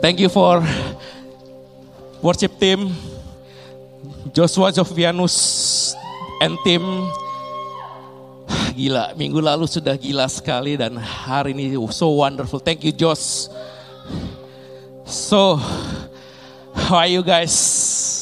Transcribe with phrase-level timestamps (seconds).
[0.00, 0.64] Thank you for
[2.24, 2.96] worship team,
[4.32, 5.92] Joshua Jovianus
[6.40, 6.80] and team.
[8.72, 12.64] Gila, minggu lalu sudah gila sekali dan hari ini so wonderful.
[12.64, 13.52] Thank you Josh.
[15.04, 15.60] So,
[16.72, 18.19] how are you guys?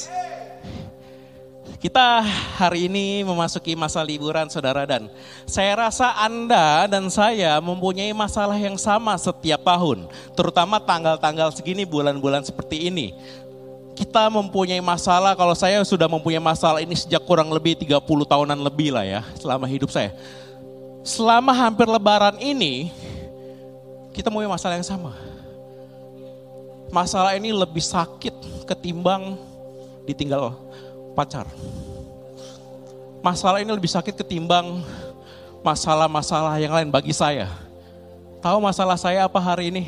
[1.78, 2.27] Kita
[2.59, 5.06] hari ini memasuki masa liburan saudara dan
[5.46, 10.10] saya rasa Anda dan saya mempunyai masalah yang sama setiap tahun.
[10.34, 13.14] Terutama tanggal-tanggal segini bulan-bulan seperti ini.
[13.94, 18.91] Kita mempunyai masalah, kalau saya sudah mempunyai masalah ini sejak kurang lebih 30 tahunan lebih
[18.91, 20.10] lah ya selama hidup saya.
[21.06, 22.91] Selama hampir lebaran ini
[24.10, 25.14] kita mempunyai masalah yang sama.
[26.91, 29.38] Masalah ini lebih sakit ketimbang
[30.10, 30.58] ditinggal
[31.19, 31.50] pacar.
[33.19, 34.86] Masalah ini lebih sakit ketimbang
[35.66, 37.50] masalah-masalah yang lain bagi saya.
[38.38, 39.84] Tahu masalah saya apa hari ini?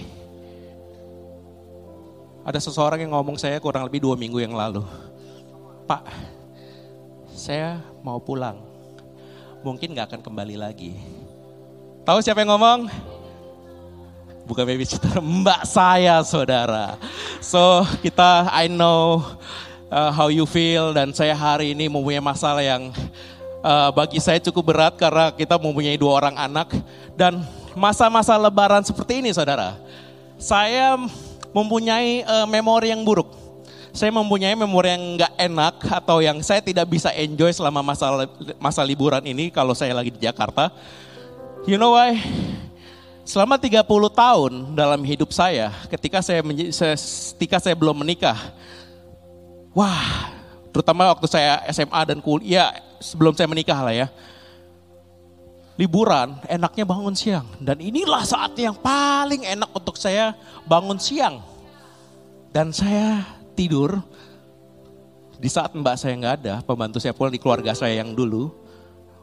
[2.42, 4.82] Ada seseorang yang ngomong saya kurang lebih dua minggu yang lalu.
[5.86, 6.02] Pak,
[7.30, 8.58] saya mau pulang.
[9.62, 10.98] Mungkin gak akan kembali lagi.
[12.02, 12.90] Tahu siapa yang ngomong?
[14.50, 16.98] Bukan babysitter, mbak saya saudara.
[17.38, 19.22] So kita, I know
[19.90, 22.94] uh, how you feel dan saya hari ini mempunyai masalah yang
[23.60, 26.72] uh, bagi saya cukup berat karena kita mempunyai dua orang anak
[27.18, 27.42] dan
[27.74, 29.76] masa-masa lebaran seperti ini saudara.
[30.40, 30.96] Saya
[31.52, 33.36] mempunyai uh, memori yang buruk.
[33.90, 38.06] Saya mempunyai memori yang nggak enak atau yang saya tidak bisa enjoy selama masa
[38.62, 40.70] masa liburan ini kalau saya lagi di Jakarta.
[41.66, 42.16] You know why?
[43.26, 43.84] Selama 30
[44.14, 48.38] tahun dalam hidup saya, ketika saya ketika saya belum menikah,
[49.70, 50.34] Wah,
[50.74, 54.06] terutama waktu saya SMA dan kuliah, sebelum saya menikah lah ya.
[55.78, 57.46] Liburan, enaknya bangun siang.
[57.56, 60.36] Dan inilah saat yang paling enak untuk saya
[60.68, 61.40] bangun siang.
[62.50, 63.24] Dan saya
[63.56, 64.02] tidur,
[65.40, 68.52] di saat mbak saya nggak ada, pembantu saya pulang di keluarga saya yang dulu,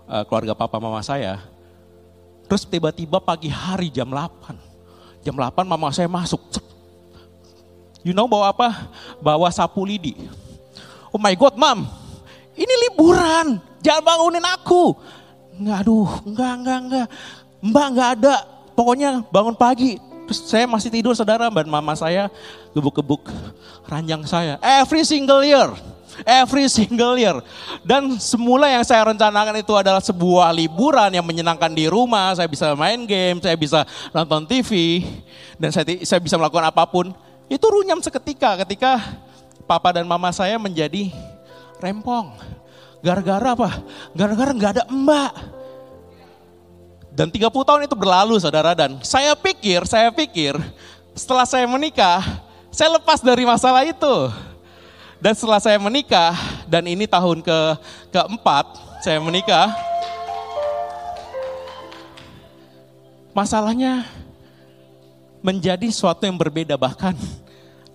[0.09, 1.43] eh, keluarga papa mama saya.
[2.47, 4.57] Terus tiba-tiba pagi hari jam 8.
[5.21, 6.39] Jam 8 mama saya masuk,
[8.07, 8.87] You know bawa apa?
[9.19, 10.15] Bawa sapu lidi.
[11.11, 11.83] Oh my God, mam,
[12.55, 14.95] ini liburan, jangan bangunin aku.
[15.59, 17.07] Enggak, aduh, enggak, enggak, enggak.
[17.59, 18.35] Mbak enggak ada,
[18.79, 19.99] pokoknya bangun pagi.
[20.23, 22.31] Terus saya masih tidur saudara, dan mama saya
[22.71, 23.27] gebuk-gebuk
[23.91, 24.55] ranjang saya.
[24.63, 25.67] Every single year,
[26.23, 27.43] every single year.
[27.83, 32.31] Dan semula yang saya rencanakan itu adalah sebuah liburan yang menyenangkan di rumah.
[32.39, 33.83] Saya bisa main game, saya bisa
[34.15, 35.03] nonton TV,
[35.59, 37.11] dan saya, saya bisa melakukan apa pun.
[37.47, 38.99] Itu runyam seketika ketika
[39.63, 41.11] papa dan mama saya menjadi
[41.79, 42.35] rempong.
[42.99, 43.83] Gara-gara apa?
[44.11, 45.33] Gara-gara nggak ada emak.
[47.17, 50.53] Dan 30 tahun itu berlalu saudara dan saya pikir, saya pikir
[51.17, 52.21] setelah saya menikah,
[52.69, 54.15] saya lepas dari masalah itu.
[55.17, 56.37] Dan setelah saya menikah,
[56.69, 57.59] dan ini tahun ke
[58.13, 58.65] keempat
[59.01, 59.73] saya menikah,
[63.33, 64.05] masalahnya
[65.41, 67.13] menjadi suatu yang berbeda bahkan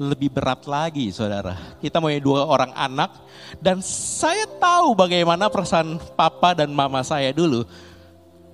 [0.01, 1.55] lebih berat lagi saudara.
[1.79, 3.23] Kita punya dua orang anak
[3.63, 7.63] dan saya tahu bagaimana perasaan papa dan mama saya dulu.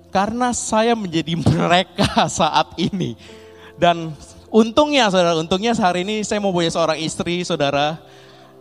[0.09, 3.13] Karena saya menjadi mereka saat ini.
[3.77, 4.13] Dan
[4.49, 8.01] untungnya saudara, untungnya hari ini saya mau punya seorang istri saudara.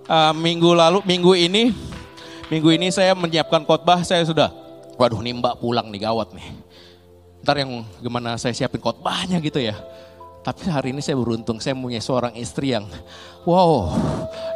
[0.08, 1.68] Uh, minggu lalu, minggu ini,
[2.48, 4.48] minggu ini saya menyiapkan khotbah, saya sudah,
[4.96, 6.48] waduh nih mbak pulang nih gawat nih.
[7.44, 9.76] Ntar yang gimana saya siapin khotbahnya gitu ya
[10.42, 12.86] tapi hari ini saya beruntung, saya punya seorang istri yang
[13.42, 13.90] wow,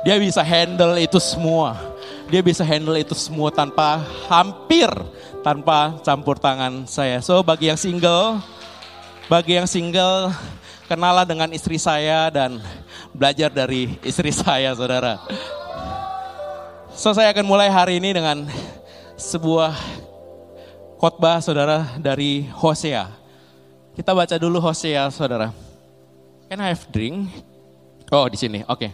[0.06, 1.76] dia bisa handle itu semua.
[2.32, 4.00] Dia bisa handle itu semua tanpa
[4.30, 4.88] hampir
[5.44, 7.20] tanpa campur tangan saya.
[7.20, 8.40] So bagi yang single,
[9.28, 10.32] bagi yang single,
[10.88, 12.62] kenalah dengan istri saya dan
[13.12, 15.20] belajar dari istri saya saudara.
[16.94, 18.48] So saya akan mulai hari ini dengan
[19.18, 19.76] sebuah
[20.96, 23.10] khotbah saudara dari Hosea.
[23.92, 25.71] Kita baca dulu Hosea saudara.
[26.52, 27.32] Can I have drink?
[28.12, 28.76] Oh di sini, oke.
[28.76, 28.92] Okay.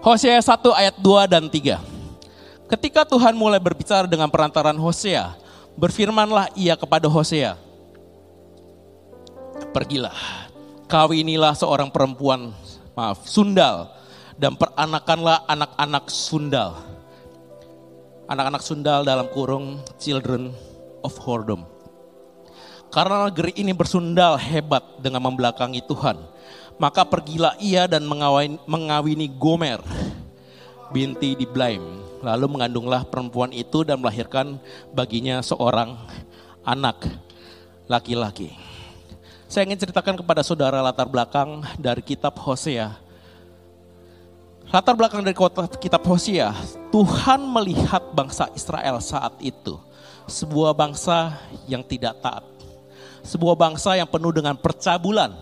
[0.00, 2.72] Hosea 1 ayat 2 dan 3.
[2.72, 5.36] Ketika Tuhan mulai berbicara dengan perantaran Hosea,
[5.76, 7.60] berfirmanlah ia kepada Hosea.
[9.76, 10.16] Pergilah,
[10.88, 12.56] kawinilah seorang perempuan,
[12.96, 13.92] maaf, sundal,
[14.40, 16.80] dan peranakanlah anak-anak sundal.
[18.32, 20.56] Anak-anak sundal dalam kurung children
[21.04, 21.73] of whoredom.
[22.94, 26.14] Karena negeri ini bersundal hebat dengan membelakangi Tuhan.
[26.78, 29.82] Maka pergilah ia dan mengawini, mengawini Gomer,
[30.94, 31.82] binti di Blaim.
[32.22, 34.62] Lalu mengandunglah perempuan itu dan melahirkan
[34.94, 35.98] baginya seorang
[36.62, 37.02] anak
[37.90, 38.54] laki-laki.
[39.50, 42.94] Saya ingin ceritakan kepada saudara latar belakang dari kitab Hosea.
[44.70, 45.34] Latar belakang dari
[45.82, 46.54] kitab Hosea,
[46.94, 49.82] Tuhan melihat bangsa Israel saat itu.
[50.30, 52.53] Sebuah bangsa yang tidak taat.
[53.24, 55.32] Sebuah bangsa yang penuh dengan percabulan.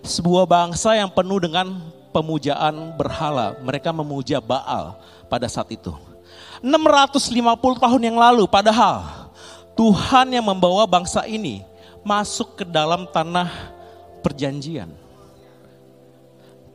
[0.00, 1.80] Sebuah bangsa yang penuh dengan
[2.10, 3.60] pemujaan berhala.
[3.60, 4.96] Mereka memuja Baal
[5.28, 5.92] pada saat itu.
[6.64, 9.28] 650 tahun yang lalu padahal
[9.76, 11.60] Tuhan yang membawa bangsa ini
[12.00, 13.52] masuk ke dalam tanah
[14.24, 14.88] perjanjian.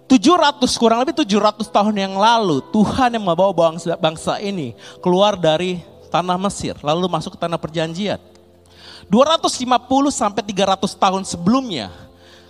[0.10, 4.74] 700 kurang lebih 700 tahun yang lalu Tuhan yang membawa bangsa, bangsa ini
[5.06, 8.18] keluar dari tanah Mesir lalu masuk ke tanah perjanjian.
[9.10, 11.90] 250 sampai 300 tahun sebelumnya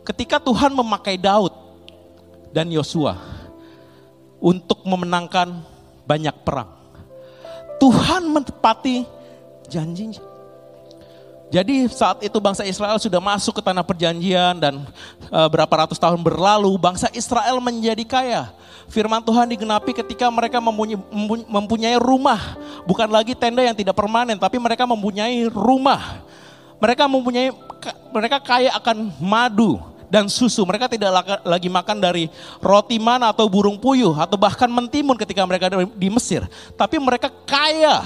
[0.04, 1.56] ketika Tuhan memakai Daud
[2.52, 3.16] dan Yosua
[4.40, 5.60] untuk memenangkan
[6.04, 6.72] banyak perang.
[7.80, 9.08] Tuhan menepati
[9.72, 10.20] janjinya.
[11.50, 14.86] Jadi saat itu bangsa Israel sudah masuk ke tanah perjanjian dan
[15.34, 18.44] e, berapa ratus tahun berlalu bangsa Israel menjadi kaya.
[18.86, 20.98] Firman Tuhan digenapi ketika mereka mempunyai,
[21.50, 26.22] mempunyai rumah, bukan lagi tenda yang tidak permanen, tapi mereka mempunyai rumah.
[26.80, 27.52] Mereka mempunyai
[28.12, 29.80] mereka kaya akan madu
[30.10, 30.66] dan susu.
[30.66, 31.12] Mereka tidak
[31.46, 32.28] lagi makan dari
[32.60, 36.44] roti mana atau burung puyuh atau bahkan mentimun ketika mereka di Mesir,
[36.76, 38.04] tapi mereka kaya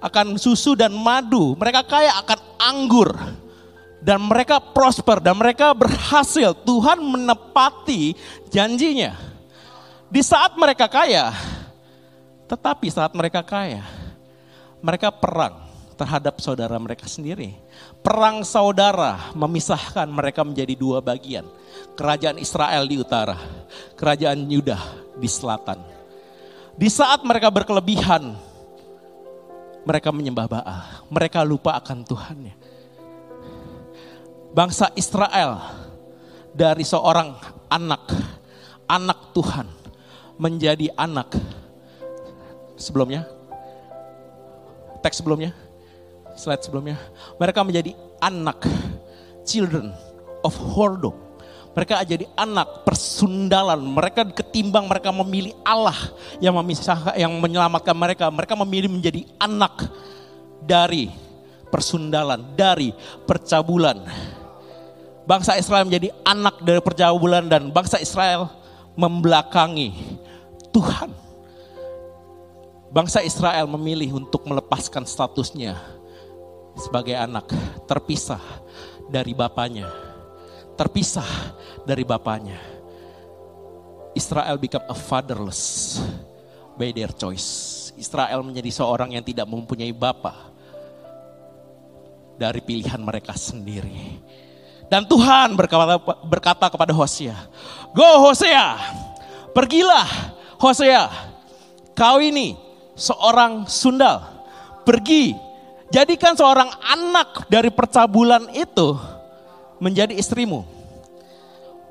[0.00, 3.12] akan susu dan madu, mereka kaya akan anggur.
[4.00, 6.56] Dan mereka prosper dan mereka berhasil.
[6.64, 8.16] Tuhan menepati
[8.48, 9.12] janjinya.
[10.08, 11.36] Di saat mereka kaya,
[12.48, 13.84] tetapi saat mereka kaya,
[14.80, 15.68] mereka perang
[16.00, 17.60] terhadap saudara mereka sendiri.
[18.00, 21.44] Perang saudara memisahkan mereka menjadi dua bagian.
[21.94, 23.36] Kerajaan Israel di utara,
[23.92, 24.80] kerajaan Yuda
[25.20, 25.84] di selatan.
[26.80, 28.32] Di saat mereka berkelebihan,
[29.84, 30.80] mereka menyembah Baal.
[31.12, 32.54] Mereka lupa akan Tuhannya.
[34.56, 35.60] Bangsa Israel
[36.56, 37.36] dari seorang
[37.68, 38.10] anak,
[38.88, 39.68] anak Tuhan
[40.40, 41.36] menjadi anak
[42.80, 43.28] sebelumnya.
[45.04, 45.52] Teks sebelumnya,
[46.40, 46.96] slide sebelumnya.
[47.36, 47.92] Mereka menjadi
[48.24, 48.64] anak,
[49.44, 49.92] children
[50.40, 51.30] of whoredom
[51.70, 53.78] mereka jadi anak persundalan.
[53.78, 55.96] Mereka ketimbang mereka memilih Allah
[56.42, 58.26] yang memisahkan, yang menyelamatkan mereka.
[58.26, 59.86] Mereka memilih menjadi anak
[60.66, 61.14] dari
[61.70, 62.90] persundalan, dari
[63.22, 64.02] percabulan.
[65.30, 68.50] Bangsa Israel menjadi anak dari percabulan dan bangsa Israel
[68.98, 69.94] membelakangi
[70.74, 71.14] Tuhan.
[72.90, 75.78] Bangsa Israel memilih untuk melepaskan statusnya
[76.78, 77.50] sebagai anak
[77.88, 78.42] terpisah
[79.10, 80.10] dari bapaknya
[80.80, 81.28] terpisah
[81.84, 82.56] dari bapaknya.
[84.16, 86.00] Israel become a fatherless
[86.80, 87.92] by their choice.
[88.00, 90.32] Israel menjadi seorang yang tidak mempunyai bapa
[92.40, 94.16] dari pilihan mereka sendiri.
[94.88, 97.36] Dan Tuhan berkata, berkata kepada Hosea,
[97.92, 98.80] Go Hosea,
[99.52, 100.08] pergilah
[100.56, 101.06] Hosea,
[101.92, 102.56] kau ini
[102.96, 104.24] seorang sundal,
[104.82, 105.36] pergi,
[105.90, 108.96] jadikan seorang anak dari percabulan itu
[109.82, 110.64] menjadi istrimu.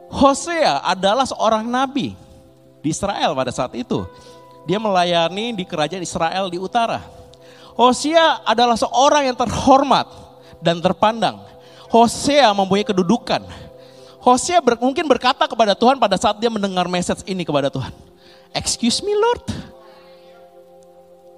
[0.09, 2.17] Hosea adalah seorang nabi
[2.81, 4.07] di Israel pada saat itu.
[4.65, 7.01] Dia melayani di kerajaan Israel di utara.
[7.77, 10.09] Hosea adalah seorang yang terhormat
[10.59, 11.39] dan terpandang.
[11.89, 13.41] Hosea mempunyai kedudukan.
[14.19, 17.89] Hosea ber, mungkin berkata kepada Tuhan pada saat dia mendengar message ini kepada Tuhan.
[18.51, 19.45] Excuse me Lord,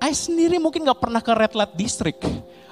[0.01, 2.25] I sendiri mungkin gak pernah ke red light district.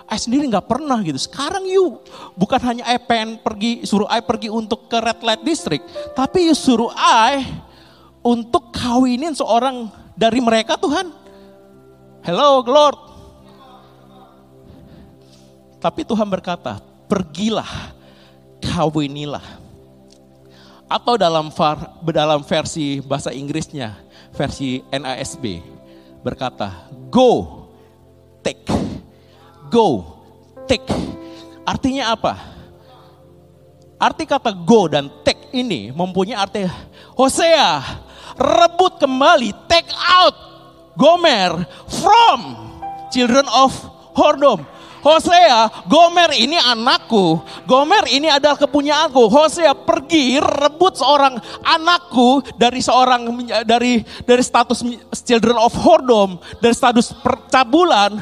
[0.09, 1.21] I sendiri nggak pernah gitu.
[1.21, 2.01] Sekarang you
[2.33, 5.85] bukan hanya I pengen pergi, suruh I pergi untuk ke red light district.
[6.17, 7.45] Tapi you suruh I
[8.25, 9.85] untuk kawinin seorang
[10.17, 11.13] dari mereka Tuhan.
[12.25, 12.97] Hello Lord.
[15.77, 17.93] Tapi Tuhan berkata, pergilah,
[18.59, 19.45] kawinilah.
[20.89, 23.95] Atau dalam var, dalam versi bahasa Inggrisnya,
[24.35, 25.63] versi NASB,
[26.21, 27.65] berkata, go,
[28.43, 28.69] take
[29.69, 30.17] go,
[30.65, 30.83] take.
[31.63, 32.33] Artinya apa?
[34.01, 36.65] Arti kata go dan take ini mempunyai arti
[37.13, 37.83] Hosea,
[38.35, 40.35] rebut kembali, take out
[40.97, 42.39] Gomer from
[43.13, 43.71] children of
[44.17, 44.65] Hordom.
[44.99, 47.39] Hosea, Gomer ini anakku.
[47.63, 49.31] Gomer ini adalah kepunyaanku.
[49.31, 53.31] Hosea pergi rebut seorang anakku dari seorang
[53.63, 54.83] dari dari status
[55.23, 58.19] children of whoredom, dari status percabulan.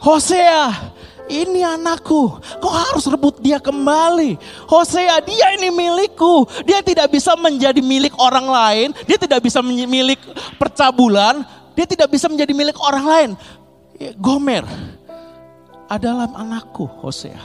[0.00, 0.92] Hosea,
[1.28, 4.36] ini anakku, kau harus rebut dia kembali.
[4.68, 6.44] Hosea, dia ini milikku.
[6.68, 10.20] Dia tidak bisa menjadi milik orang lain, dia tidak bisa milik
[10.60, 13.30] percabulan, dia tidak bisa menjadi milik orang lain.
[14.16, 14.64] Gomer
[15.90, 17.42] adalah anakku, Hosea.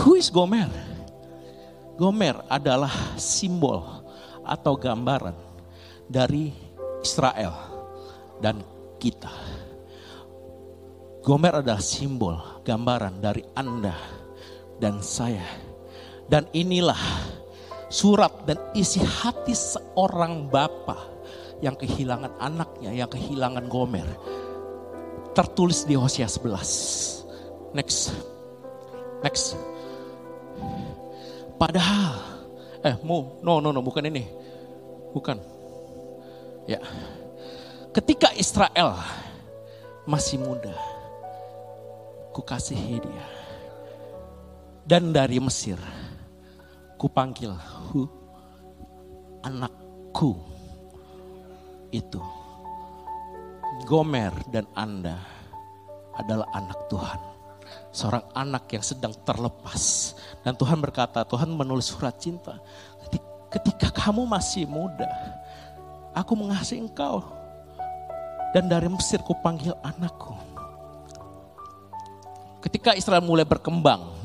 [0.00, 0.72] Who is Gomer?
[2.00, 3.84] Gomer adalah simbol
[4.40, 5.36] atau gambaran
[6.08, 6.52] dari
[7.04, 7.52] Israel
[8.40, 8.64] dan
[8.96, 9.32] kita.
[11.20, 13.96] Gomer adalah simbol, gambaran dari Anda
[14.80, 15.44] dan saya.
[16.26, 16.98] Dan inilah
[17.92, 20.98] surat dan isi hati seorang bapak
[21.64, 24.06] yang kehilangan anaknya, yang kehilangan Gomer.
[25.36, 27.76] Tertulis di Hosea 11.
[27.76, 28.08] Next.
[29.20, 29.52] Next.
[31.60, 32.16] Padahal,
[32.80, 34.24] eh, mu, no, no, no, bukan ini.
[35.12, 35.36] Bukan.
[36.64, 36.80] Ya.
[37.92, 38.96] Ketika Israel
[40.08, 40.72] masih muda,
[42.32, 43.26] ku kasihi dia.
[44.88, 45.76] Dan dari Mesir,
[46.96, 47.52] ku panggil
[47.92, 48.08] hu,
[49.44, 50.40] anakku
[51.92, 52.35] itu.
[53.84, 55.20] Gomer dan Anda
[56.16, 57.20] adalah anak Tuhan.
[57.92, 60.14] Seorang anak yang sedang terlepas.
[60.40, 62.56] Dan Tuhan berkata, Tuhan menulis surat cinta.
[63.52, 65.08] Ketika kamu masih muda,
[66.16, 67.20] aku mengasihi engkau.
[68.56, 70.32] Dan dari Mesir ku panggil anakku.
[72.64, 74.24] Ketika Israel mulai berkembang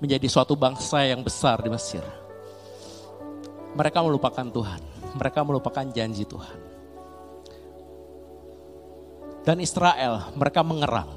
[0.00, 2.02] menjadi suatu bangsa yang besar di Mesir.
[3.76, 4.80] Mereka melupakan Tuhan.
[5.14, 6.69] Mereka melupakan janji Tuhan.
[9.44, 11.10] Dan Israel mereka mengerang.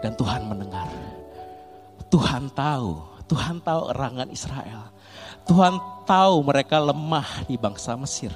[0.00, 0.88] Dan Tuhan mendengar.
[2.10, 2.98] Tuhan tahu,
[3.30, 4.90] Tuhan tahu erangan Israel.
[5.46, 8.34] Tuhan tahu mereka lemah di bangsa Mesir.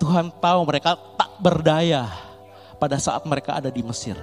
[0.00, 2.08] Tuhan tahu mereka tak berdaya
[2.80, 4.18] pada saat mereka ada di Mesir.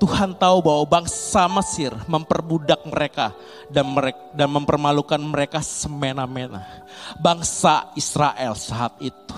[0.00, 3.36] Tuhan tahu bahwa bangsa Mesir memperbudak mereka
[3.68, 6.64] dan mereka dan mempermalukan mereka semena-mena.
[7.20, 9.36] Bangsa Israel saat itu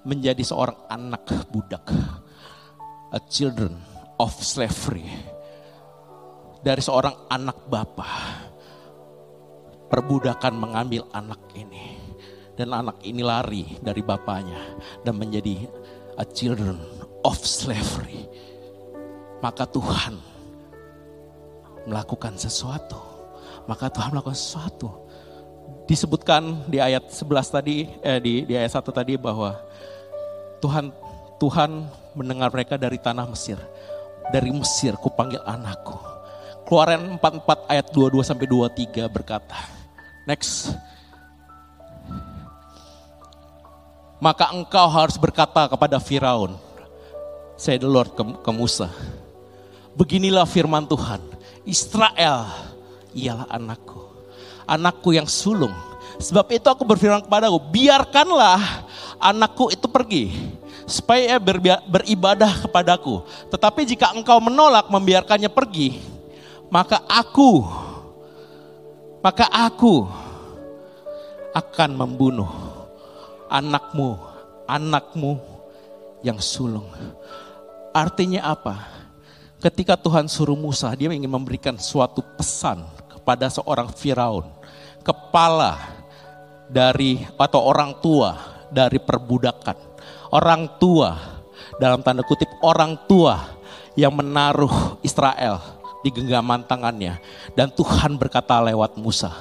[0.00, 1.84] menjadi seorang anak budak.
[3.16, 3.72] A children
[4.20, 5.08] of slavery.
[6.60, 8.44] Dari seorang anak bapa.
[9.88, 11.96] Perbudakan mengambil anak ini.
[12.52, 14.60] Dan anak ini lari dari bapaknya
[15.04, 15.64] dan menjadi
[16.16, 16.80] a children
[17.20, 18.24] of slavery
[19.46, 20.18] maka Tuhan
[21.86, 22.98] melakukan sesuatu.
[23.66, 24.90] Maka Tuhan melakukan sesuatu.
[25.86, 29.54] Disebutkan di ayat 11 tadi, eh, di, di ayat 1 tadi bahwa
[30.58, 30.90] Tuhan
[31.38, 31.70] Tuhan
[32.16, 33.60] mendengar mereka dari tanah Mesir.
[34.32, 35.94] Dari Mesir kupanggil anakku.
[36.66, 39.54] Keluaran 44 ayat 22 sampai 23 berkata.
[40.26, 40.74] Next.
[44.18, 46.56] Maka engkau harus berkata kepada Firaun,
[47.54, 48.90] saya the Lord ke, ke Musa.
[49.94, 51.20] Beginilah firman Tuhan.
[51.68, 52.48] Israel
[53.12, 54.02] ialah anakku.
[54.66, 55.72] Anakku yang sulung.
[56.16, 58.88] Sebab itu aku berfirman kepadaku, biarkanlah
[59.20, 60.32] anakku itu pergi.
[60.86, 61.38] Supaya ia
[61.82, 63.26] beribadah kepadaku.
[63.50, 65.98] Tetapi jika engkau menolak membiarkannya pergi,
[66.70, 67.66] maka aku,
[69.18, 70.06] maka aku
[71.50, 72.50] akan membunuh
[73.50, 74.14] anakmu,
[74.66, 75.42] anakmu
[76.22, 76.86] yang sulung.
[77.94, 78.86] Artinya apa?
[79.62, 84.46] Ketika Tuhan suruh Musa, dia ingin memberikan suatu pesan kepada seorang Firaun,
[85.00, 85.80] kepala
[86.68, 88.36] dari atau orang tua
[88.68, 89.85] dari perbudakan.
[90.36, 91.16] Orang tua
[91.80, 93.56] dalam tanda kutip orang tua
[93.96, 95.64] yang menaruh Israel
[96.04, 97.16] di genggaman tangannya
[97.56, 99.32] dan Tuhan berkata lewat Musa,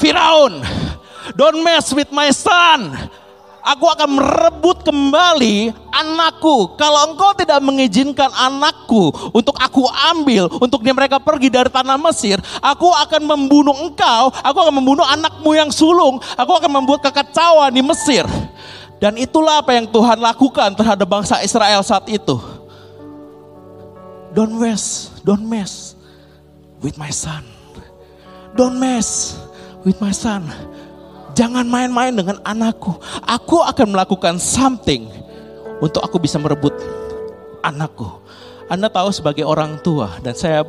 [0.00, 0.64] Firaun,
[1.36, 2.96] don't mess with my son
[3.62, 6.74] aku akan merebut kembali anakku.
[6.74, 12.42] Kalau engkau tidak mengizinkan anakku untuk aku ambil, untuk dia mereka pergi dari tanah Mesir,
[12.60, 17.80] aku akan membunuh engkau, aku akan membunuh anakmu yang sulung, aku akan membuat kekacauan di
[17.80, 18.26] Mesir.
[19.02, 22.38] Dan itulah apa yang Tuhan lakukan terhadap bangsa Israel saat itu.
[24.30, 25.98] Don't mess, don't mess
[26.78, 27.42] with my son.
[28.54, 29.34] Don't mess
[29.82, 30.46] with my son.
[31.34, 32.94] Jangan main-main dengan anakku.
[33.26, 35.10] Aku akan melakukan something
[35.82, 36.70] untuk aku bisa merebut
[37.66, 38.06] anakku.
[38.70, 40.62] Anda tahu sebagai orang tua dan saya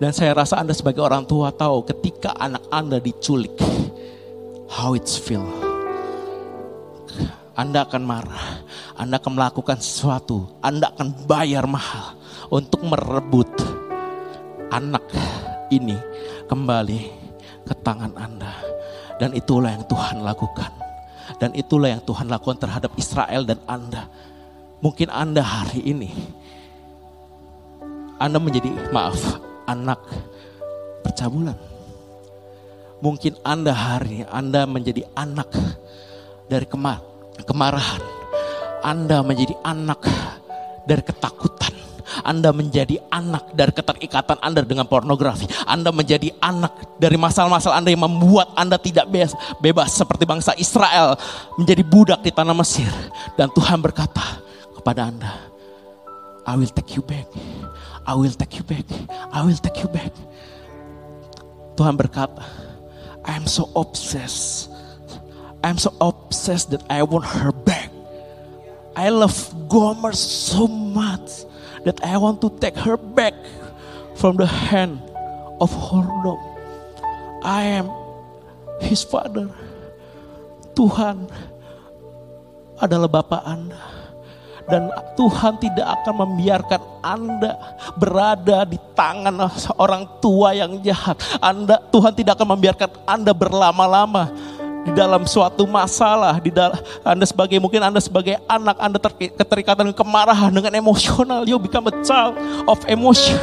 [0.00, 3.52] dan saya rasa Anda sebagai orang tua tahu ketika anak Anda diculik
[4.72, 5.65] how it's feel.
[7.56, 8.60] Anda akan marah,
[9.00, 12.16] Anda akan melakukan sesuatu, Anda akan bayar mahal.
[12.46, 13.50] untuk merebut
[14.70, 15.02] anak
[15.72, 15.98] ini
[16.46, 17.00] kembali
[17.66, 18.54] ke tangan Anda.
[19.16, 20.70] Dan itulah yang Tuhan lakukan.
[21.40, 24.06] Dan itulah yang Tuhan lakukan terhadap Israel dan Anda.
[24.84, 26.12] Mungkin Anda hari ini,
[28.20, 29.98] Anda menjadi, maaf, anak
[31.02, 31.56] percabulan.
[33.00, 35.50] Mungkin Anda hari ini, Anda menjadi anak
[36.46, 38.00] dari kemar kemarahan.
[38.86, 40.00] Anda menjadi anak
[40.86, 41.74] dari ketakutan.
[42.22, 45.50] Anda menjadi anak dari keterikatan Anda dengan pornografi.
[45.66, 51.18] Anda menjadi anak dari masalah-masalah Anda yang membuat Anda tidak bebas, bebas seperti bangsa Israel
[51.58, 52.88] menjadi budak di tanah Mesir.
[53.34, 54.38] Dan Tuhan berkata
[54.78, 55.34] kepada Anda,
[56.46, 57.26] I will take you back.
[58.06, 58.86] I will take you back.
[59.34, 60.14] I will take you back.
[61.74, 62.40] Tuhan berkata,
[63.26, 64.75] I am so obsessed.
[65.66, 67.90] I am so obsessed that I want her back.
[68.94, 69.34] I love
[69.66, 71.42] Gomer so much
[71.82, 73.34] that I want to take her back
[74.14, 75.02] from the hand
[75.58, 76.38] of Hordom.
[77.42, 77.90] I am
[78.78, 79.50] his father.
[80.78, 81.26] Tuhan
[82.78, 83.82] adalah Bapak Anda.
[84.70, 87.58] Dan Tuhan tidak akan membiarkan Anda
[87.98, 91.18] berada di tangan seorang tua yang jahat.
[91.42, 94.30] Anda Tuhan tidak akan membiarkan Anda berlama-lama
[94.86, 100.54] di dalam suatu masalah di dalam Anda sebagai mungkin Anda sebagai anak Anda keterikatan kemarahan
[100.54, 102.38] dengan emosional you become a child
[102.70, 103.34] of emotion.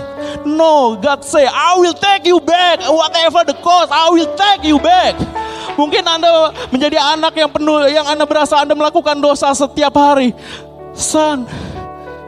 [0.48, 2.80] No God say I will take you back.
[2.88, 5.20] Whatever the cost I will take you back.
[5.76, 10.32] Mungkin Anda menjadi anak yang penuh yang Anda berasa Anda melakukan dosa setiap hari.
[10.96, 11.44] Son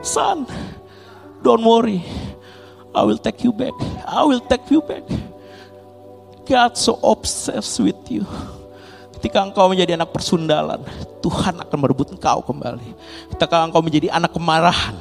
[0.03, 0.43] son
[1.39, 2.03] don't worry.
[2.91, 3.75] I will take you back.
[4.03, 5.07] I will take you back.
[6.43, 8.27] God so obsessed with you
[9.25, 10.85] Ketika engkau menjadi anak persundalan,
[11.25, 12.93] Tuhan akan merebut engkau kembali.
[13.33, 14.93] Ketika engkau menjadi anak kemarahan,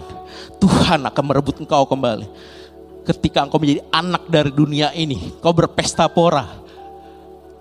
[0.57, 2.25] Tuhan akan merebut engkau kembali.
[3.04, 6.49] Ketika engkau menjadi anak dari dunia ini, engkau berpesta pora.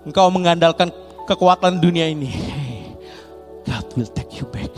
[0.08, 0.88] Engkau mengandalkan
[1.28, 2.32] kekuatan dunia ini.
[3.68, 4.72] God will take you back.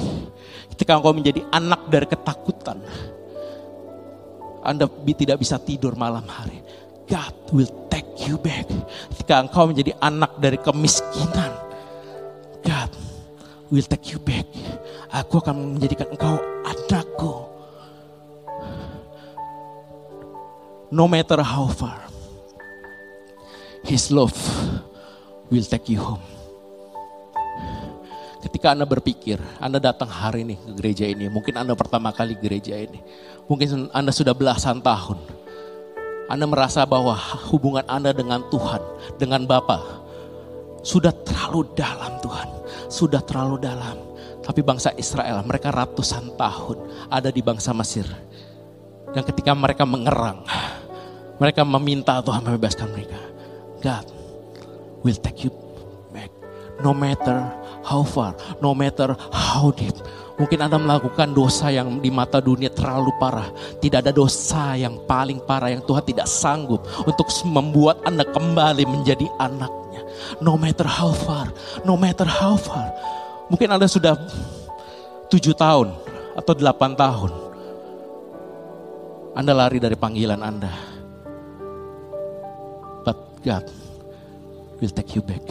[0.74, 2.82] Ketika engkau menjadi anak dari ketakutan,
[4.66, 6.66] Anda tidak bisa tidur malam hari.
[7.06, 8.66] God will take you back.
[9.14, 11.65] Ketika engkau menjadi anak dari kemiskinan,
[13.70, 14.46] will take you back.
[15.10, 17.34] Aku akan menjadikan engkau anakku.
[20.94, 22.06] No matter how far,
[23.84, 24.36] His love
[25.50, 26.24] will take you home.
[28.46, 32.78] Ketika Anda berpikir, Anda datang hari ini ke gereja ini, mungkin Anda pertama kali gereja
[32.78, 33.02] ini,
[33.50, 35.18] mungkin Anda sudah belasan tahun.
[36.30, 37.18] Anda merasa bahwa
[37.50, 38.82] hubungan Anda dengan Tuhan,
[39.18, 39.82] dengan Bapa,
[40.86, 42.50] sudah terlalu dalam Tuhan
[42.88, 43.98] sudah terlalu dalam.
[44.46, 46.78] Tapi bangsa Israel, mereka ratusan tahun
[47.10, 48.06] ada di bangsa Mesir.
[49.10, 50.46] Dan ketika mereka mengerang,
[51.42, 53.20] mereka meminta Tuhan membebaskan mereka.
[53.82, 54.06] God
[55.02, 55.52] will take you
[56.14, 56.30] back.
[56.84, 57.42] No matter
[57.82, 59.96] how far, no matter how deep.
[60.36, 63.48] Mungkin Anda melakukan dosa yang di mata dunia terlalu parah.
[63.80, 69.32] Tidak ada dosa yang paling parah yang Tuhan tidak sanggup untuk membuat Anda kembali menjadi
[69.40, 69.85] anaknya.
[70.44, 71.52] No matter how far,
[71.84, 72.92] no matter how far.
[73.48, 74.18] Mungkin Anda sudah
[75.30, 75.94] tujuh tahun
[76.36, 77.32] atau delapan tahun.
[79.36, 80.72] Anda lari dari panggilan Anda.
[83.04, 83.68] But God
[84.80, 85.44] will take you back.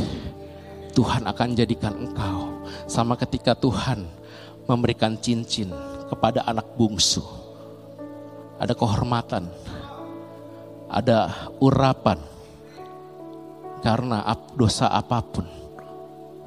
[0.95, 4.07] Tuhan akan jadikan engkau sama ketika Tuhan
[4.65, 5.69] memberikan cincin
[6.09, 7.21] kepada anak bungsu.
[8.57, 9.51] Ada kehormatan,
[10.87, 12.23] ada urapan,
[13.85, 14.25] karena
[14.57, 15.45] dosa apa pun,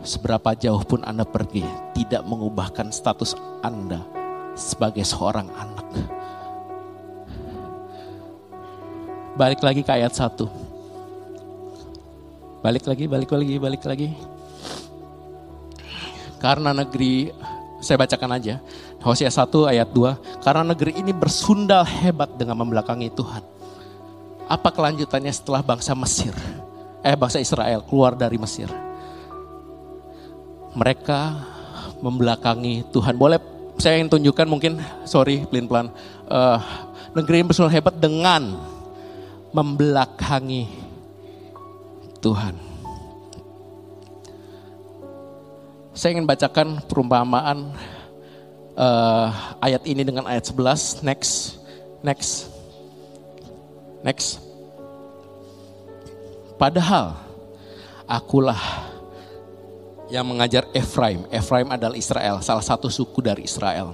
[0.01, 1.61] seberapa jauh pun Anda pergi,
[1.93, 4.01] tidak mengubahkan status Anda
[4.57, 5.85] sebagai seorang anak.
[9.37, 10.49] Balik lagi ke ayat 1.
[12.65, 14.09] Balik lagi, balik lagi, balik lagi.
[16.41, 17.29] Karena negeri
[17.77, 18.57] saya bacakan aja.
[19.05, 20.41] Hosea 1 ayat 2.
[20.41, 23.45] Karena negeri ini bersundal hebat dengan membelakangi Tuhan.
[24.49, 26.33] Apa kelanjutannya setelah bangsa Mesir?
[27.07, 28.67] Eh bangsa Israel keluar dari Mesir.
[30.75, 31.21] Mereka
[32.03, 33.15] membelakangi Tuhan.
[33.15, 33.39] Boleh
[33.79, 35.93] saya ingin tunjukkan mungkin, sorry pelin-pelan.
[36.27, 36.59] Uh,
[37.13, 38.57] negeri ini bersundal hebat dengan
[39.53, 40.67] membelakangi
[42.19, 42.57] Tuhan.
[45.93, 47.73] Saya ingin bacakan perumpamaan
[48.77, 49.27] uh,
[49.61, 51.01] ayat ini dengan ayat 11.
[51.05, 51.57] Next,
[52.05, 52.49] next,
[54.05, 54.46] next.
[56.57, 57.13] Padahal
[58.09, 58.59] akulah
[60.09, 61.27] yang mengajar Efraim.
[61.29, 63.93] Efraim adalah Israel, salah satu suku dari Israel.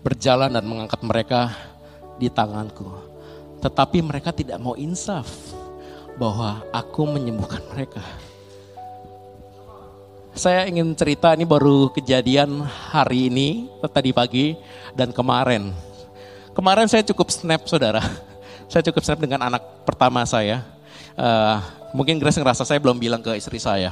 [0.00, 1.52] Berjalan dan mengangkat mereka
[2.16, 2.86] di tanganku.
[3.58, 5.26] Tetapi mereka tidak mau insaf
[6.16, 8.00] bahwa aku menyembuhkan mereka.
[10.38, 14.54] Saya ingin cerita ini baru kejadian hari ini, tadi pagi
[14.94, 15.74] dan kemarin.
[16.54, 18.02] Kemarin saya cukup snap saudara.
[18.70, 20.77] Saya cukup snap dengan anak pertama saya.
[21.18, 21.58] Uh,
[21.90, 23.90] mungkin Grace ngerasa saya belum bilang ke istri saya.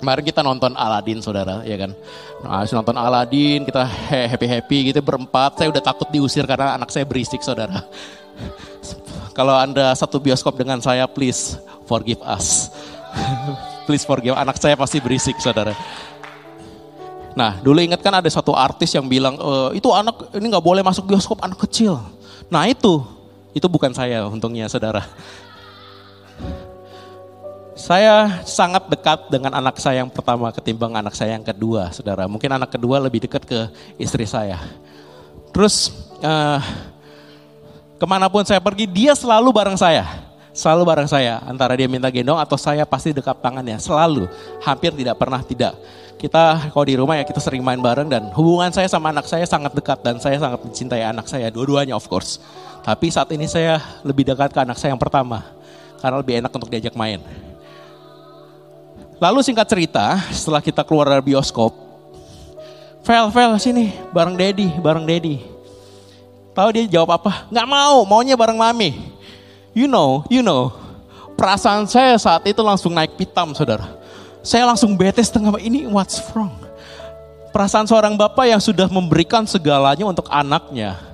[0.00, 1.92] Kemarin kita nonton Aladin saudara, ya kan.
[2.40, 3.84] Nah, nonton Aladin, kita
[4.32, 5.60] happy-happy gitu berempat.
[5.60, 7.84] Saya udah takut diusir karena anak saya berisik saudara.
[9.36, 12.72] Kalau Anda satu bioskop dengan saya, please forgive us.
[13.86, 15.76] please forgive, anak saya pasti berisik saudara.
[17.34, 20.82] Nah dulu ingat kan ada satu artis yang bilang, e, itu anak ini nggak boleh
[20.82, 21.98] masuk bioskop anak kecil.
[22.50, 23.02] Nah itu,
[23.54, 25.06] itu bukan saya untungnya saudara.
[27.80, 32.28] Saya sangat dekat dengan anak saya yang pertama ketimbang anak saya yang kedua, saudara.
[32.28, 34.60] Mungkin anak kedua lebih dekat ke istri saya.
[35.48, 35.88] Terus
[36.20, 36.60] uh,
[37.96, 40.04] ke mana pun saya pergi, dia selalu bareng saya.
[40.50, 41.40] Selalu bareng saya.
[41.46, 43.80] Antara dia minta gendong atau saya pasti dekat tangannya.
[43.80, 44.28] Selalu.
[44.60, 45.72] Hampir tidak pernah tidak.
[46.20, 49.48] Kita kalau di rumah ya kita sering main bareng dan hubungan saya sama anak saya
[49.48, 51.48] sangat dekat dan saya sangat mencintai anak saya.
[51.48, 52.36] Dua-duanya of course.
[52.84, 55.59] Tapi saat ini saya lebih dekat ke anak saya yang pertama.
[56.00, 57.20] Karena lebih enak untuk diajak main.
[59.20, 61.76] Lalu singkat cerita, setelah kita keluar dari bioskop,
[63.04, 65.40] Vel, Vel sini, bareng Dedi, bareng Dedi.
[66.56, 67.48] Tahu dia jawab apa?
[67.48, 68.96] Gak mau, maunya bareng Mami.
[69.76, 70.72] You know, you know.
[71.36, 73.88] Perasaan saya saat itu langsung naik pitam, saudara.
[74.44, 76.52] Saya langsung bete setengah, ini what's wrong?
[77.52, 81.09] Perasaan seorang bapak yang sudah memberikan segalanya untuk anaknya.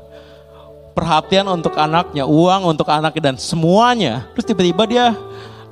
[0.97, 4.25] Perhatian untuk anaknya, uang untuk anaknya, dan semuanya.
[4.33, 5.07] Terus tiba-tiba dia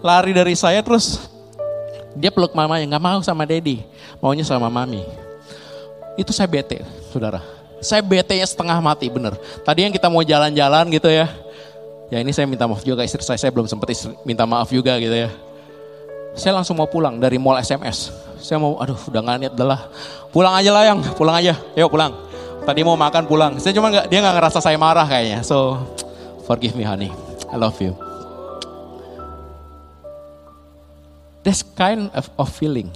[0.05, 1.33] lari dari saya, terus
[2.13, 3.81] dia peluk mamanya, nggak mau sama daddy,
[4.21, 5.01] maunya sama mami.
[6.21, 7.41] Itu saya bete, saudara.
[7.81, 9.33] Saya bete ya setengah mati, bener.
[9.65, 11.27] Tadi yang kita mau jalan-jalan gitu ya.
[12.13, 13.97] Ya ini saya minta maaf juga istri saya, saya belum sempat
[14.29, 15.33] minta maaf juga gitu ya.
[16.37, 18.13] Saya langsung mau pulang dari mall SMS.
[18.45, 19.89] Saya mau, aduh udah nggak niat adalah.
[20.29, 22.13] Pulang aja lah yang, pulang aja, yuk pulang.
[22.65, 23.53] Tadi mau makan pulang.
[23.61, 25.45] Saya cuma nggak, dia nggak ngerasa saya marah kayaknya.
[25.45, 25.77] So,
[26.49, 27.13] forgive me honey,
[27.53, 27.93] I love you.
[31.45, 32.89] That's kind of, of feeling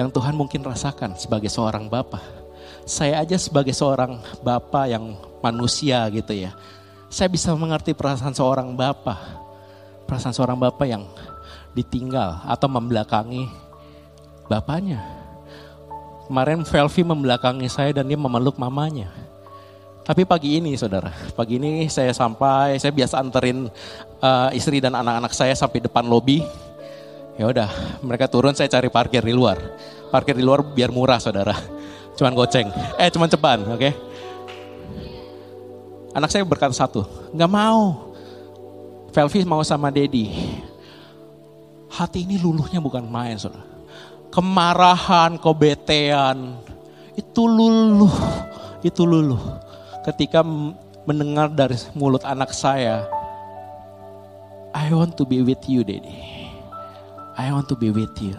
[0.00, 2.24] yang Tuhan mungkin rasakan sebagai seorang bapak.
[2.88, 5.12] Saya aja sebagai seorang bapak yang
[5.44, 6.56] manusia gitu ya.
[7.12, 9.20] Saya bisa mengerti perasaan seorang bapak.
[10.08, 11.04] Perasaan seorang bapak yang
[11.76, 13.44] ditinggal atau membelakangi
[14.48, 15.17] bapaknya.
[16.28, 19.08] Kemarin Velvi membelakangi saya dan dia memeluk mamanya.
[20.04, 23.68] Tapi pagi ini saudara, pagi ini saya sampai, saya biasa anterin
[24.24, 26.40] uh, istri dan anak-anak saya sampai depan lobi
[27.38, 27.70] Ya udah,
[28.02, 29.62] mereka turun saya cari parkir di luar.
[30.10, 31.54] Parkir di luar biar murah saudara.
[32.18, 32.66] Cuman goceng.
[32.98, 33.78] Eh cuman ceban, oke.
[33.78, 33.92] Okay?
[36.18, 38.10] Anak saya berkata satu, nggak mau.
[39.14, 40.34] Velvi mau sama Dedi.
[41.94, 43.77] Hati ini luluhnya bukan main saudara.
[44.28, 46.60] Kemarahan, kebetean,
[47.18, 48.12] itu luluh,
[48.84, 49.40] itu luluh.
[50.06, 50.46] Ketika
[51.08, 53.08] mendengar dari mulut anak saya,
[54.76, 56.46] I want to be with you, Daddy.
[57.34, 58.36] I want to be with you.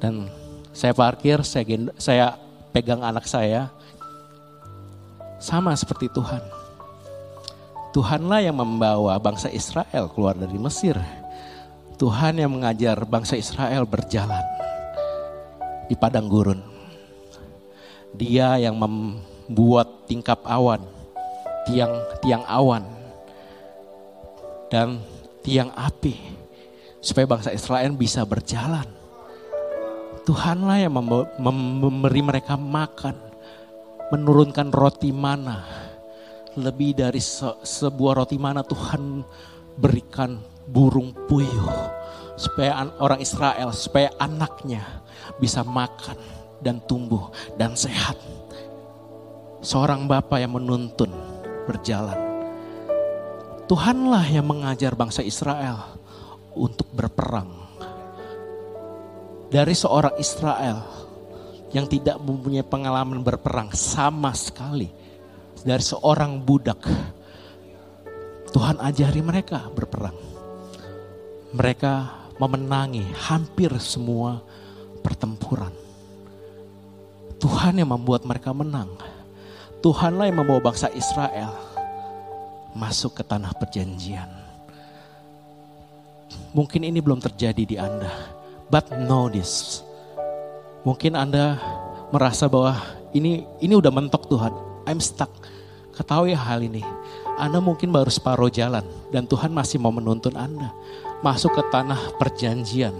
[0.00, 0.30] Dan
[0.72, 1.64] saya parkir, saya,
[2.00, 2.26] saya
[2.72, 3.68] pegang anak saya.
[5.40, 6.40] Sama seperti Tuhan.
[7.90, 10.94] Tuhanlah yang membawa bangsa Israel keluar dari Mesir.
[11.98, 14.59] Tuhan yang mengajar bangsa Israel berjalan
[15.90, 16.62] di padang gurun.
[18.14, 20.86] Dia yang membuat tingkap awan,
[21.66, 21.90] tiang
[22.22, 22.86] tiang awan
[24.70, 25.02] dan
[25.42, 26.14] tiang api
[27.02, 28.86] supaya bangsa Israel bisa berjalan.
[30.22, 33.18] Tuhanlah yang memberi mereka makan,
[34.14, 35.66] menurunkan roti mana.
[36.54, 39.22] Lebih dari se sebuah roti mana Tuhan
[39.78, 41.99] berikan burung puyuh
[42.40, 45.04] supaya orang Israel, supaya anaknya
[45.36, 46.16] bisa makan
[46.64, 47.28] dan tumbuh
[47.60, 48.16] dan sehat.
[49.60, 51.12] Seorang bapak yang menuntun
[51.68, 52.16] berjalan.
[53.68, 56.00] Tuhanlah yang mengajar bangsa Israel
[56.56, 57.60] untuk berperang.
[59.52, 60.80] Dari seorang Israel
[61.70, 64.88] yang tidak mempunyai pengalaman berperang sama sekali.
[65.60, 66.80] Dari seorang budak.
[68.50, 70.16] Tuhan ajari mereka berperang.
[71.54, 74.40] Mereka memenangi hampir semua
[75.04, 75.72] pertempuran.
[77.36, 78.88] Tuhan yang membuat mereka menang.
[79.84, 81.52] Tuhanlah yang membawa bangsa Israel
[82.72, 84.28] masuk ke tanah perjanjian.
[86.56, 88.08] Mungkin ini belum terjadi di Anda.
[88.72, 89.84] But know this.
[90.84, 91.60] Mungkin Anda
[92.08, 92.80] merasa bahwa
[93.12, 94.52] ini ini udah mentok Tuhan.
[94.88, 95.32] I'm stuck.
[95.90, 96.80] ketahui hal ini.
[97.36, 100.72] Anda mungkin baru separuh jalan dan Tuhan masih mau menuntun Anda
[101.20, 102.96] masuk ke tanah perjanjian.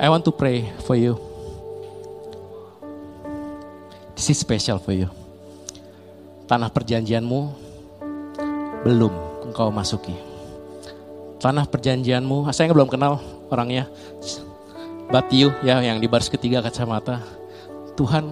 [0.00, 1.18] I want to pray for you.
[4.16, 5.10] This is special for you.
[6.48, 7.40] Tanah perjanjianmu
[8.86, 9.12] belum
[9.50, 10.16] engkau masuki.
[11.40, 13.20] Tanah perjanjianmu, saya belum kenal
[13.52, 13.88] orangnya.
[15.10, 17.20] But ya yang di baris ketiga kacamata.
[17.98, 18.30] Tuhan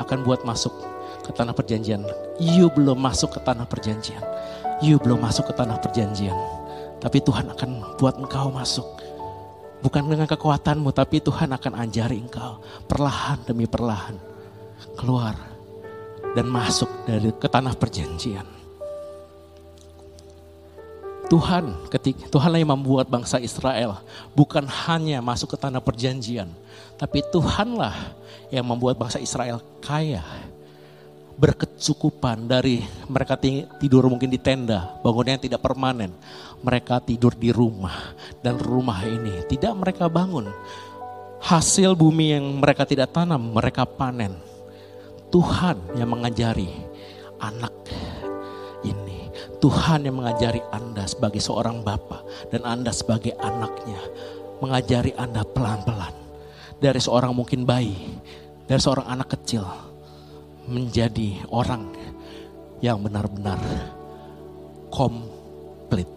[0.00, 0.72] akan buat masuk
[1.22, 2.02] ke tanah perjanjian.
[2.42, 4.22] You belum masuk ke tanah perjanjian.
[4.82, 6.34] You belum masuk ke tanah perjanjian.
[6.98, 8.86] Tapi Tuhan akan buat engkau masuk.
[9.82, 14.14] Bukan dengan kekuatanmu, tapi Tuhan akan ajari engkau perlahan demi perlahan
[14.94, 15.34] keluar
[16.38, 18.46] dan masuk dari ke tanah perjanjian.
[21.32, 24.04] Tuhan, ketika Tuhanlah yang membuat bangsa Israel
[24.36, 26.52] bukan hanya masuk ke tanah perjanjian,
[27.00, 27.96] tapi Tuhanlah
[28.52, 30.20] yang membuat bangsa Israel kaya,
[31.42, 33.34] berkecukupan dari mereka
[33.82, 36.14] tidur mungkin di tenda, bangunnya yang tidak permanen.
[36.62, 38.14] Mereka tidur di rumah
[38.46, 40.46] dan rumah ini tidak mereka bangun.
[41.42, 44.38] Hasil bumi yang mereka tidak tanam, mereka panen.
[45.34, 46.70] Tuhan yang mengajari
[47.42, 47.74] anak
[48.86, 49.26] ini.
[49.58, 53.98] Tuhan yang mengajari Anda sebagai seorang bapak dan Anda sebagai anaknya.
[54.62, 56.14] Mengajari Anda pelan-pelan.
[56.78, 57.98] Dari seorang mungkin bayi,
[58.70, 59.91] dari seorang anak kecil
[60.66, 61.90] menjadi orang
[62.82, 63.58] yang benar-benar
[64.90, 66.10] komplit.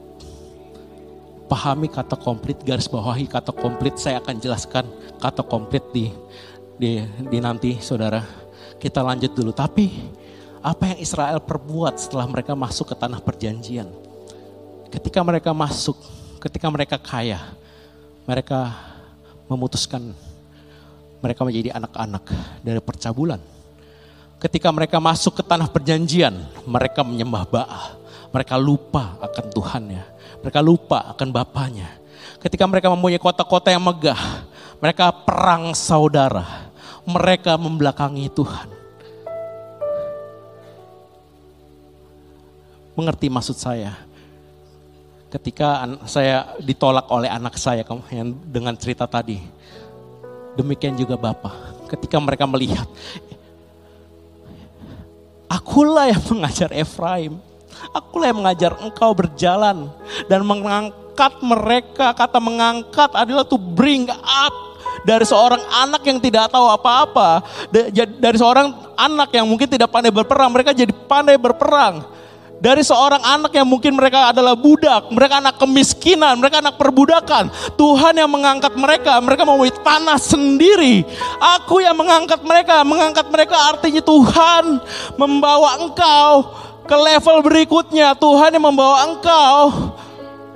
[1.46, 4.02] Pahami kata komplit, garis bawahi kata komplit.
[4.02, 4.86] Saya akan jelaskan
[5.22, 6.10] kata komplit di,
[6.76, 8.20] di, di nanti saudara.
[8.82, 9.54] Kita lanjut dulu.
[9.54, 9.86] Tapi
[10.66, 13.86] apa yang Israel perbuat setelah mereka masuk ke tanah perjanjian?
[14.90, 16.02] Ketika mereka masuk,
[16.42, 17.38] ketika mereka kaya,
[18.26, 18.74] mereka
[19.46, 20.18] memutuskan
[21.22, 22.26] mereka menjadi anak-anak
[22.66, 23.55] dari percabulan.
[24.46, 26.38] Ketika mereka masuk ke tanah perjanjian,
[26.70, 27.98] mereka menyembah Baal.
[28.30, 30.06] Mereka lupa akan Tuhannya.
[30.46, 31.90] Mereka lupa akan Bapaknya.
[32.38, 34.46] Ketika mereka mempunyai kota-kota yang megah,
[34.78, 36.70] mereka perang saudara.
[37.10, 38.70] Mereka membelakangi Tuhan.
[42.94, 43.98] Mengerti maksud saya?
[45.34, 47.82] Ketika saya ditolak oleh anak saya
[48.46, 49.42] dengan cerita tadi,
[50.56, 51.52] Demikian juga Bapak.
[51.92, 52.88] Ketika mereka melihat,
[55.52, 57.38] akulah yang mengajar Efraim.
[57.92, 59.92] Akulah yang mengajar engkau berjalan
[60.32, 62.16] dan mengangkat mereka.
[62.16, 64.56] Kata mengangkat adalah to bring up
[65.06, 67.46] dari seorang anak yang tidak tahu apa-apa.
[67.98, 72.15] Dari seorang anak yang mungkin tidak pandai berperang, mereka jadi pandai berperang
[72.60, 77.52] dari seorang anak yang mungkin mereka adalah budak, mereka anak kemiskinan, mereka anak perbudakan.
[77.76, 81.04] Tuhan yang mengangkat mereka, mereka mau tanah sendiri.
[81.60, 84.80] Aku yang mengangkat mereka, mengangkat mereka artinya Tuhan
[85.20, 86.56] membawa engkau
[86.88, 88.16] ke level berikutnya.
[88.16, 89.94] Tuhan yang membawa engkau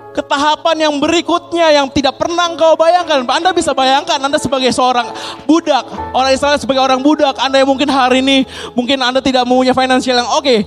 [0.10, 3.24] ke tahapan yang berikutnya yang tidak pernah engkau bayangkan.
[3.30, 5.14] Anda bisa bayangkan Anda sebagai seorang
[5.46, 5.86] budak,
[6.16, 10.26] orang Israel sebagai orang budak, Anda yang mungkin hari ini mungkin Anda tidak mempunyai finansial
[10.26, 10.60] yang oke, okay.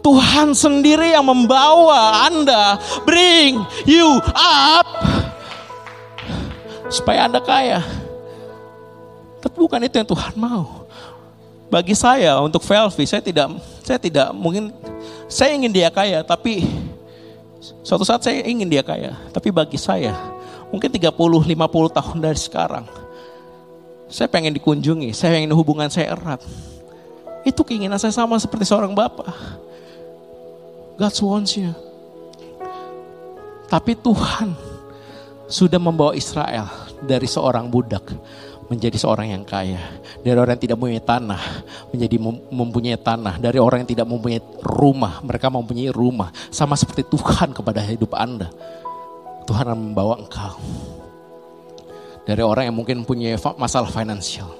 [0.00, 4.88] Tuhan sendiri yang membawa Anda, bring you up
[6.88, 7.84] supaya Anda kaya.
[9.40, 10.88] Tapi bukan itu yang Tuhan mau.
[11.70, 13.46] Bagi saya untuk Velvi, saya tidak
[13.86, 14.74] saya tidak mungkin
[15.30, 16.66] saya ingin dia kaya, tapi
[17.86, 19.14] suatu saat saya ingin dia kaya.
[19.30, 20.16] Tapi bagi saya,
[20.74, 22.86] mungkin 30 50 tahun dari sekarang
[24.10, 26.42] saya pengen dikunjungi, saya ingin hubungan saya erat.
[27.46, 29.30] Itu keinginan saya sama seperti seorang bapak.
[31.00, 31.72] God wants you.
[33.72, 34.52] Tapi Tuhan
[35.48, 36.68] sudah membawa Israel
[37.00, 38.04] dari seorang budak
[38.68, 39.80] menjadi seorang yang kaya.
[40.20, 41.42] Dari orang yang tidak mempunyai tanah
[41.88, 42.16] menjadi
[42.52, 43.34] mempunyai tanah.
[43.40, 46.28] Dari orang yang tidak mempunyai rumah, mereka mempunyai rumah.
[46.52, 48.52] Sama seperti Tuhan kepada hidup Anda.
[49.48, 50.60] Tuhan akan membawa engkau.
[52.28, 54.52] Dari orang yang mungkin punya masalah finansial.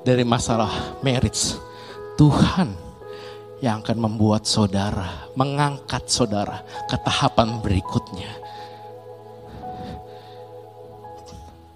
[0.00, 1.60] Dari masalah marriage.
[2.16, 2.91] Tuhan
[3.62, 8.34] yang akan membuat saudara, mengangkat saudara ke tahapan berikutnya.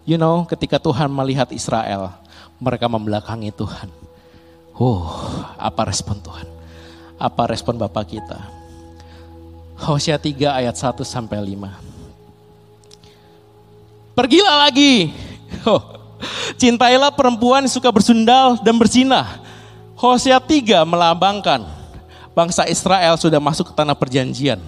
[0.03, 2.11] You know, ketika Tuhan melihat Israel,
[2.59, 3.87] mereka membelakangi Tuhan.
[4.75, 5.15] Oh,
[5.55, 6.51] apa respon Tuhan?
[7.23, 8.51] Apa respon Bapak kita?
[9.79, 11.71] Hosea 3 ayat 1 sampai 5.
[14.19, 15.15] Pergilah lagi.
[15.63, 15.83] Oh,
[16.59, 19.39] cintailah perempuan yang suka bersundal dan bersinah.
[19.95, 21.76] Hosea 3 melambangkan
[22.37, 24.61] bangsa Israel sudah masuk ke tanah perjanjian.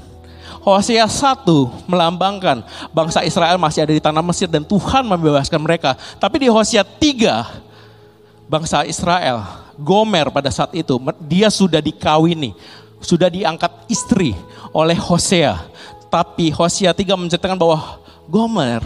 [0.65, 1.45] Hosea 1
[1.85, 5.93] melambangkan bangsa Israel masih ada di tanah Mesir dan Tuhan membebaskan mereka.
[6.17, 9.45] Tapi di Hosea 3 bangsa Israel,
[9.77, 10.97] Gomer pada saat itu,
[11.29, 12.57] dia sudah dikawini,
[12.99, 14.33] sudah diangkat istri
[14.73, 15.61] oleh Hosea.
[16.09, 18.81] Tapi Hosea 3 menceritakan bahwa Gomer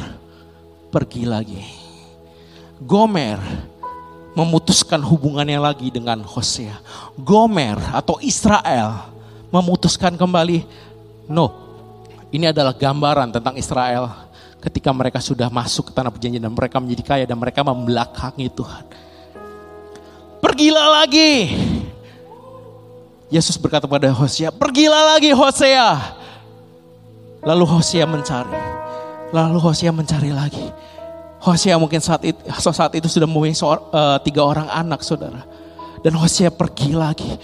[0.90, 1.62] pergi lagi.
[2.82, 3.38] Gomer
[4.32, 6.76] memutuskan hubungannya lagi dengan Hosea.
[7.16, 9.12] Gomer atau Israel
[9.52, 10.64] memutuskan kembali,
[11.28, 11.52] no,
[12.32, 14.08] ini adalah gambaran tentang Israel
[14.62, 18.84] ketika mereka sudah masuk ke tanah perjanjian dan mereka menjadi kaya dan mereka membelakangi Tuhan
[20.42, 21.54] pergilah lagi.
[23.32, 25.96] Yesus berkata pada Hosea, pergilah lagi Hosea.
[27.40, 28.60] Lalu Hosea mencari.
[29.32, 30.66] Lalu Hosea mencari lagi.
[31.42, 35.42] Hosea mungkin saat itu, saat itu sudah mempunyai uh, tiga orang anak saudara.
[36.02, 37.34] Dan Hosea pergi lagi.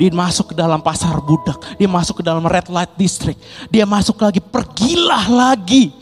[0.00, 1.60] Dia masuk ke dalam pasar budak.
[1.76, 3.38] Dia masuk ke dalam red light district.
[3.68, 4.40] Dia masuk lagi.
[4.40, 5.92] Pergilah lagi.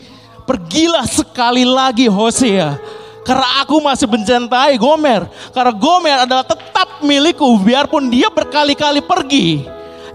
[0.47, 2.75] Pergilah sekali lagi Hosea
[3.23, 5.23] karena aku masih mencintai Gomer.
[5.55, 7.47] Karena Gomer adalah tetap milikku.
[7.63, 9.63] Biarpun dia berkali-kali pergi.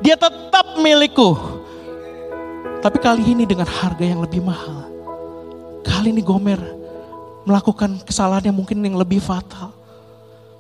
[0.05, 1.37] Dia tetap milikku.
[2.79, 4.87] Tapi kali ini dengan harga yang lebih mahal.
[5.83, 6.78] Kali ini Gomer
[7.49, 9.73] melakukan kesalahan yang mungkin yang lebih fatal.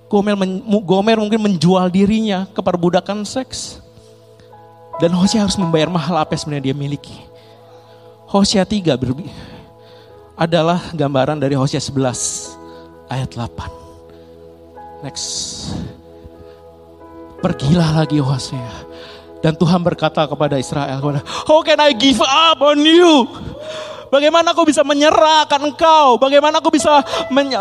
[0.08, 3.84] Gomer, men, Gomer mungkin menjual dirinya ke perbudakan seks.
[4.98, 7.14] Dan Hosea harus membayar mahal apa yang sebenarnya dia miliki.
[8.26, 9.28] Hosea 3 berbi
[10.34, 12.56] adalah gambaran dari Hosea 11
[13.12, 15.04] ayat 8.
[15.06, 15.26] Next.
[17.38, 18.90] Pergilah lagi Hosea.
[19.38, 20.98] Dan Tuhan berkata kepada Israel,
[21.46, 23.30] How can I give up on you?
[24.08, 26.16] Bagaimana aku bisa menyerahkan engkau?
[26.16, 27.04] Bagaimana aku bisa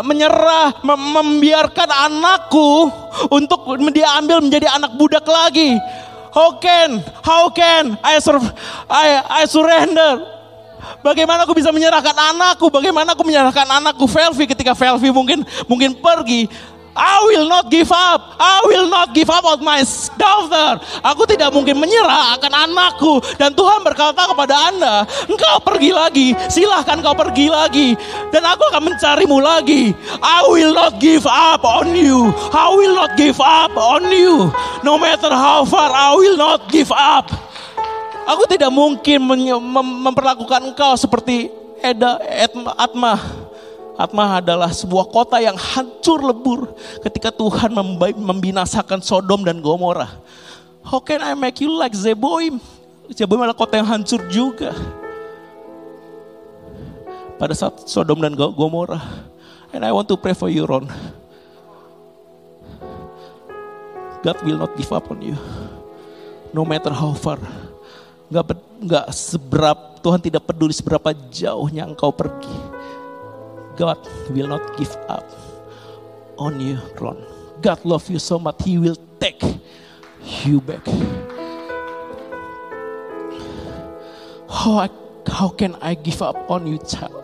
[0.03, 2.87] menyerah, mem membiarkan anakku
[3.27, 5.75] untuk dia ambil menjadi anak budak lagi?
[6.31, 8.39] How can, how can I, sur
[8.87, 10.37] I, I surrender?
[11.03, 12.71] Bagaimana aku bisa menyerahkan anakku?
[12.71, 16.47] Bagaimana aku menyerahkan anakku Velvi ketika Velvi mungkin mungkin pergi?
[16.97, 18.33] I will not give up.
[18.41, 19.85] I will not give up on my
[20.17, 20.81] daughter.
[21.05, 23.21] Aku tidak mungkin menyerah akan anakku.
[23.37, 26.27] Dan Tuhan berkata kepada Anda, engkau pergi lagi.
[26.49, 27.93] Silahkan kau pergi lagi.
[28.33, 29.93] Dan aku akan mencarimu lagi.
[30.25, 32.33] I will not give up on you.
[32.49, 34.49] I will not give up on you.
[34.81, 37.29] No matter how far, I will not give up.
[38.27, 41.47] Aku tidak mungkin mem memperlakukan engkau seperti
[41.79, 42.19] Eda,
[42.75, 43.46] Atma.
[43.97, 47.73] Atma adalah sebuah kota yang hancur lebur ketika Tuhan
[48.13, 50.05] membinasakan Sodom dan Gomora.
[50.85, 52.61] How can I make you like Zeboim?
[53.09, 54.71] Zeboim adalah kota yang hancur juga.
[57.41, 59.01] Pada saat Sodom dan Gomora.
[59.73, 60.85] And I want to pray for you Ron.
[64.21, 65.37] God will not give up on you.
[66.53, 67.41] No matter how far
[68.27, 72.51] nggak nggak seberapa Tuhan tidak peduli seberapa jauhnya engkau pergi.
[73.77, 74.01] God
[74.33, 75.25] will not give up
[76.41, 77.21] on you, Ron.
[77.61, 79.41] God love you so much, He will take
[80.45, 80.81] you back.
[84.49, 84.89] How, I,
[85.29, 87.23] how can I give up on you, child?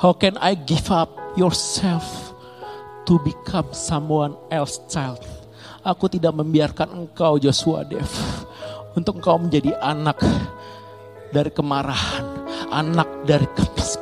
[0.00, 2.32] How can I give up yourself
[3.04, 5.20] to become someone else, child?
[5.84, 8.08] Aku tidak membiarkan engkau, Joshua Dev
[8.96, 10.18] untuk engkau menjadi anak
[11.30, 12.24] dari kemarahan,
[12.72, 13.46] anak dari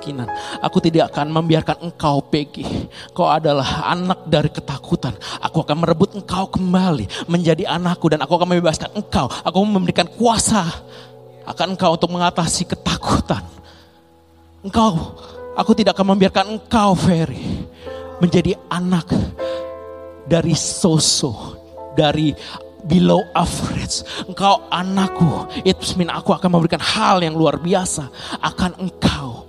[0.09, 0.29] kemiskinan.
[0.65, 2.65] Aku tidak akan membiarkan engkau pergi.
[3.13, 5.13] Kau adalah anak dari ketakutan.
[5.45, 9.29] Aku akan merebut engkau kembali menjadi anakku dan aku akan membebaskan engkau.
[9.29, 10.65] Aku memberikan kuasa
[11.45, 13.45] akan engkau untuk mengatasi ketakutan.
[14.65, 15.15] Engkau,
[15.55, 17.69] aku tidak akan membiarkan engkau, Ferry,
[18.19, 19.07] menjadi anak
[20.27, 21.57] dari sosok,
[21.95, 22.35] dari
[22.85, 24.03] below average.
[24.27, 28.11] Engkau anakku, itu aku akan memberikan hal yang luar biasa
[28.43, 29.48] akan engkau.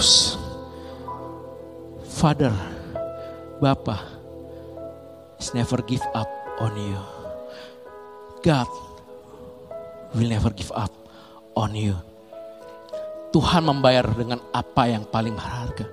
[0.00, 0.40] Because
[2.08, 2.56] Father,
[3.60, 4.00] Bapa,
[5.36, 6.24] is never give up
[6.56, 6.96] on you.
[8.40, 8.64] God
[10.16, 10.88] will never give up
[11.52, 12.00] on you.
[13.28, 15.84] Tuhan membayar dengan apa yang paling berharga.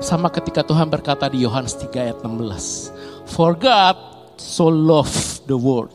[0.00, 3.36] Sama ketika Tuhan berkata di Yohanes 3 ayat 16.
[3.36, 4.00] For God
[4.40, 5.92] so loved the world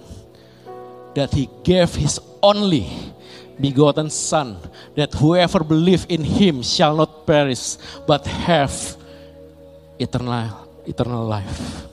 [1.17, 2.85] that he gave his only
[3.55, 4.59] begotten son
[4.99, 8.73] that whoever believe in him shall not perish but have
[9.95, 10.51] eternal
[10.83, 11.87] eternal life.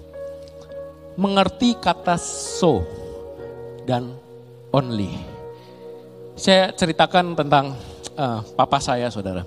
[1.15, 2.83] Mengerti kata so
[3.85, 4.17] dan
[4.73, 5.13] only.
[6.33, 7.77] Saya ceritakan tentang
[8.17, 9.45] uh, papa saya, saudara.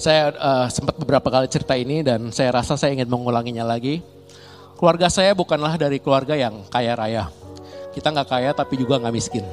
[0.00, 4.02] Saya uh, sempat beberapa kali cerita ini dan saya rasa saya ingin mengulanginya lagi.
[4.80, 7.24] Keluarga saya bukanlah dari keluarga yang kaya raya.
[7.94, 9.46] Kita nggak kaya tapi juga nggak miskin.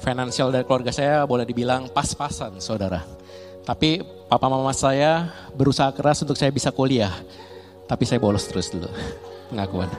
[0.00, 3.02] Finansial dari keluarga saya boleh dibilang pas-pasan saudara.
[3.66, 3.98] Tapi
[4.30, 5.26] papa mama saya
[5.56, 7.10] berusaha keras untuk saya bisa kuliah.
[7.86, 8.86] Tapi saya bolos terus dulu
[9.50, 9.90] pengakuan.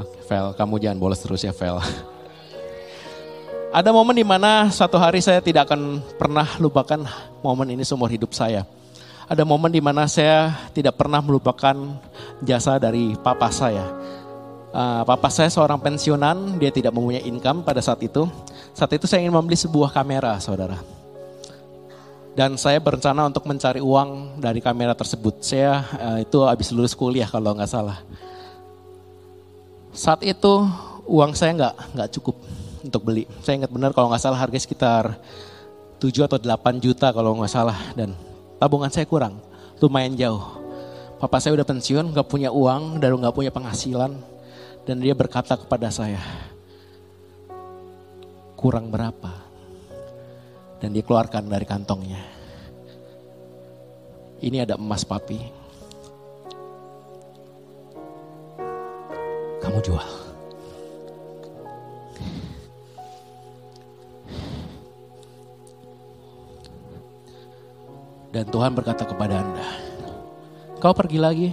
[0.00, 1.80] Oke, Vel, kamu jangan bolos terus ya, Vel.
[3.68, 7.04] Ada momen di mana satu hari saya tidak akan pernah lupakan
[7.44, 8.64] momen ini seumur hidup saya.
[9.28, 11.76] Ada momen di mana saya tidak pernah melupakan
[12.40, 13.84] jasa dari papa saya.
[14.68, 18.28] Uh, papa saya seorang pensiunan, dia tidak mempunyai income pada saat itu.
[18.76, 20.76] Saat itu saya ingin membeli sebuah kamera, saudara.
[22.36, 25.40] Dan saya berencana untuk mencari uang dari kamera tersebut.
[25.40, 27.98] Saya uh, itu habis lulus kuliah kalau nggak salah.
[29.90, 30.68] Saat itu
[31.08, 32.36] uang saya nggak nggak cukup
[32.84, 33.24] untuk beli.
[33.42, 35.16] Saya ingat benar kalau nggak salah harga sekitar
[35.98, 38.14] 7 atau 8 juta kalau nggak salah dan
[38.62, 39.40] tabungan saya kurang,
[39.82, 40.44] lumayan jauh.
[41.18, 44.14] Papa saya udah pensiun, nggak punya uang dan nggak punya penghasilan
[44.88, 46.16] dan dia berkata kepada saya,
[48.56, 49.44] kurang berapa?
[50.80, 52.24] Dan dia keluarkan dari kantongnya.
[54.40, 55.36] Ini ada emas papi.
[59.60, 60.08] Kamu jual.
[68.32, 69.68] Dan Tuhan berkata kepada Anda,
[70.80, 71.50] kau pergi lagi.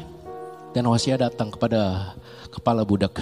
[0.71, 2.11] Dan Hosea datang kepada
[2.55, 3.19] kepala budak,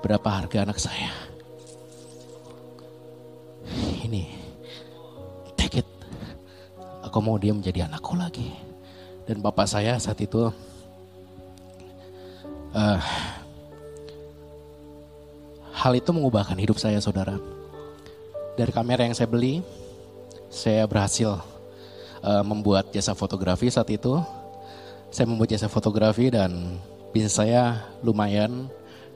[0.00, 1.12] berapa harga anak saya?
[4.08, 4.32] Ini,
[5.52, 5.88] take it.
[7.04, 8.48] Aku mau dia menjadi anakku lagi.
[9.28, 10.48] Dan bapak saya saat itu,
[12.72, 13.00] uh,
[15.76, 17.36] hal itu mengubahkan hidup saya saudara.
[18.56, 19.60] Dari kamera yang saya beli,
[20.48, 21.36] saya berhasil
[22.24, 24.20] uh, membuat jasa fotografi saat itu.
[25.12, 26.80] Saya membuat jasa fotografi dan
[27.12, 28.66] bisnis saya lumayan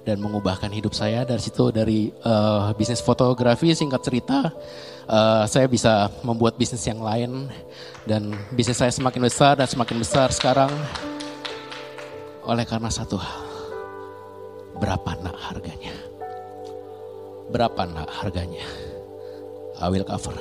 [0.06, 1.24] dan mengubahkan hidup saya.
[1.26, 4.52] Dari situ dari uh, bisnis fotografi singkat cerita
[5.08, 7.50] uh, saya bisa membuat bisnis yang lain.
[8.06, 10.70] Dan bisnis saya semakin besar dan semakin besar sekarang.
[12.46, 13.42] Oleh karena satu hal.
[14.76, 15.96] Berapa nak harganya?
[17.50, 18.62] Berapa nak harganya?
[19.80, 20.36] I will cover.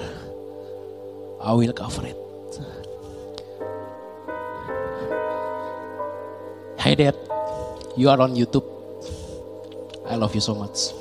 [1.42, 2.20] I will cover it.
[6.86, 7.18] Hey Dad,
[7.96, 8.68] you are on YouTube.
[10.06, 10.94] I love you so much.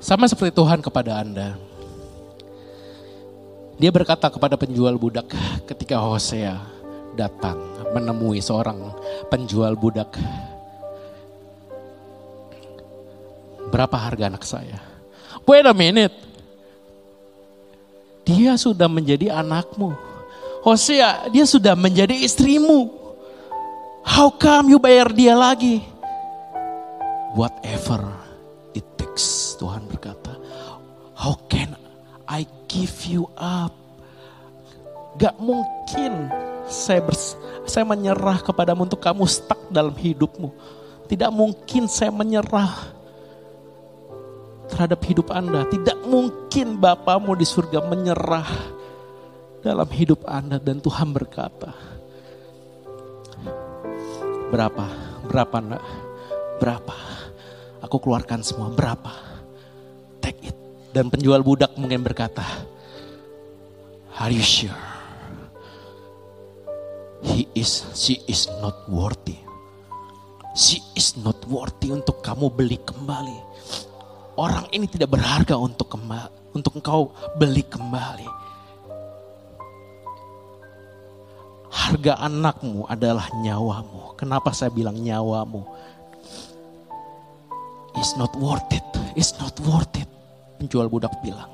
[0.00, 1.60] Sama seperti Tuhan kepada Anda.
[3.78, 5.30] Dia berkata kepada penjual budak
[5.68, 6.58] ketika Hosea
[7.14, 7.60] datang
[7.92, 8.90] menemui seorang
[9.30, 10.16] penjual budak.
[13.68, 14.80] Berapa harga anak saya?
[15.44, 16.16] Wait a minute.
[18.24, 20.07] Dia sudah menjadi anakmu.
[20.62, 22.90] Hosea, dia sudah menjadi istrimu.
[24.02, 25.84] How come you bayar dia lagi?
[27.36, 28.02] Whatever
[28.74, 30.34] it takes, Tuhan berkata.
[31.14, 31.74] How can
[32.26, 33.74] I give you up?
[35.18, 36.30] Gak mungkin
[36.70, 37.34] saya bers
[37.66, 40.54] saya menyerah kepadamu untuk kamu stuck dalam hidupmu.
[41.10, 42.96] Tidak mungkin saya menyerah
[44.70, 45.66] terhadap hidup Anda.
[45.68, 48.77] Tidak mungkin Bapamu di surga menyerah
[49.68, 51.76] dalam hidup Anda dan Tuhan berkata,
[54.48, 54.86] berapa,
[55.28, 55.84] berapa nak,
[56.56, 56.96] berapa,
[57.84, 59.12] aku keluarkan semua, berapa,
[60.24, 60.56] take it.
[60.96, 62.40] Dan penjual budak mungkin berkata,
[64.16, 64.72] are you sure?
[67.20, 69.36] He is, she is not worthy.
[70.56, 73.36] She is not worthy untuk kamu beli kembali.
[74.40, 78.47] Orang ini tidak berharga untuk kembali, untuk engkau beli kembali.
[81.68, 84.16] Harga anakmu adalah nyawamu.
[84.16, 85.64] Kenapa saya bilang nyawamu?
[87.98, 88.84] It's not worth it.
[89.18, 90.08] It's not worth it.
[90.60, 91.50] Penjual budak bilang.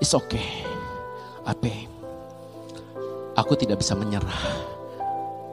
[0.00, 0.64] It's okay.
[1.44, 1.70] Apa?
[3.34, 4.42] Aku tidak bisa menyerah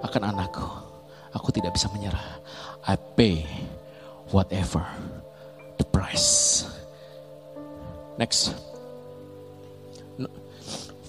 [0.06, 0.66] akan anakku.
[1.34, 2.42] Aku tidak bisa menyerah.
[2.86, 3.46] I pay
[4.30, 4.84] whatever
[5.82, 6.68] the price.
[8.22, 8.54] Next.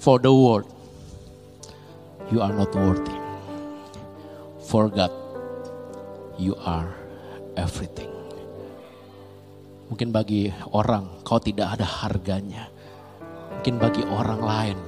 [0.03, 0.66] For the world
[2.31, 3.16] you are not worthy.
[4.62, 5.11] For God,
[6.39, 6.93] you are
[7.59, 8.12] everything.
[9.91, 12.70] Mungkin bagi orang kau tidak ada harganya.
[13.61, 14.79] Mungkin bagi orang lain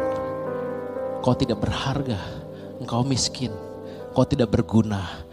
[1.21, 2.21] kau tidak berharga.
[2.81, 3.53] Engkau miskin.
[4.17, 5.25] Kau tidak berguna.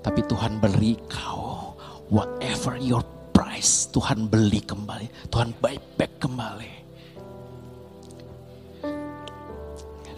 [0.00, 1.78] Tapi Tuhan beri kau
[2.10, 3.86] whatever your price.
[3.94, 5.30] Tuhan beli kembali.
[5.30, 6.89] Tuhan buy back kembali.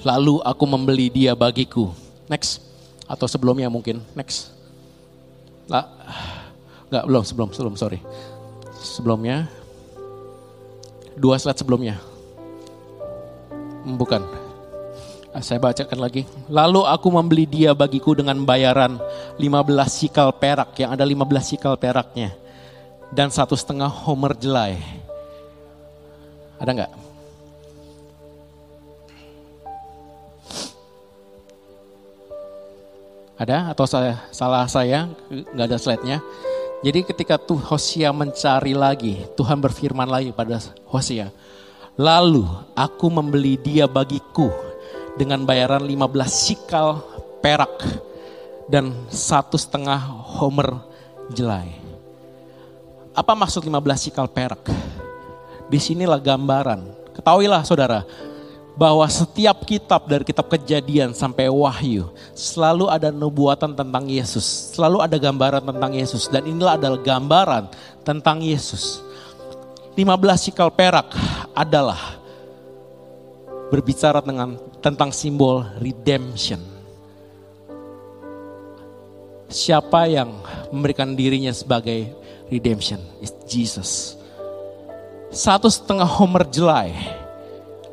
[0.03, 1.91] Lalu aku membeli dia bagiku.
[2.31, 2.63] Next.
[3.07, 4.03] Atau sebelumnya mungkin.
[4.15, 4.55] Next.
[5.71, 5.87] Lah,
[6.91, 8.01] enggak, belum, sebelum, sebelum, sorry.
[8.83, 9.47] sebelumnya.
[11.15, 12.01] Dua slide sebelumnya.
[13.87, 14.23] Bukan.
[15.33, 16.29] Ah, Saya bacakan lagi.
[16.51, 19.01] Lalu aku membeli dia bagiku dengan bayaran
[19.41, 20.77] 15 sikal perak.
[20.77, 22.37] Yang ada 15 sikal peraknya.
[23.13, 24.81] Dan satu setengah homer jelai.
[26.61, 27.02] Ada nggak?
[33.43, 36.23] Ada atau saya salah saya nggak ada slide-nya.
[36.87, 41.27] Jadi ketika tuh Hosea mencari lagi, Tuhan berfirman lagi pada Hosea.
[41.99, 42.47] Lalu
[42.79, 44.47] aku membeli dia bagiku
[45.19, 45.99] dengan bayaran 15
[46.31, 47.03] sikal
[47.43, 47.83] perak
[48.71, 49.99] dan satu setengah
[50.39, 50.79] homer
[51.35, 51.75] jelai.
[53.11, 54.71] Apa maksud 15 sikal perak?
[55.67, 57.11] Di sinilah gambaran.
[57.19, 58.07] Ketahuilah saudara,
[58.73, 64.73] bahwa setiap kitab dari kitab kejadian sampai wahyu selalu ada nubuatan tentang Yesus.
[64.73, 67.65] Selalu ada gambaran tentang Yesus dan inilah adalah gambaran
[68.01, 69.05] tentang Yesus.
[69.93, 70.09] 15
[70.41, 71.13] sikal perak
[71.53, 72.17] adalah
[73.69, 76.61] berbicara dengan tentang simbol redemption.
[79.53, 80.33] Siapa yang
[80.73, 82.09] memberikan dirinya sebagai
[82.49, 83.05] redemption?
[83.21, 84.17] Is Jesus.
[85.29, 87.22] Satu setengah homer jelai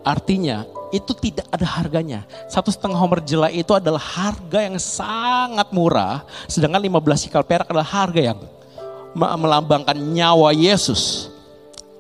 [0.10, 2.26] Artinya itu tidak ada harganya.
[2.50, 6.26] Satu setengah homer jelai itu adalah harga yang sangat murah.
[6.50, 8.40] Sedangkan 15 sikal perak adalah harga yang
[9.14, 11.30] melambangkan nyawa Yesus.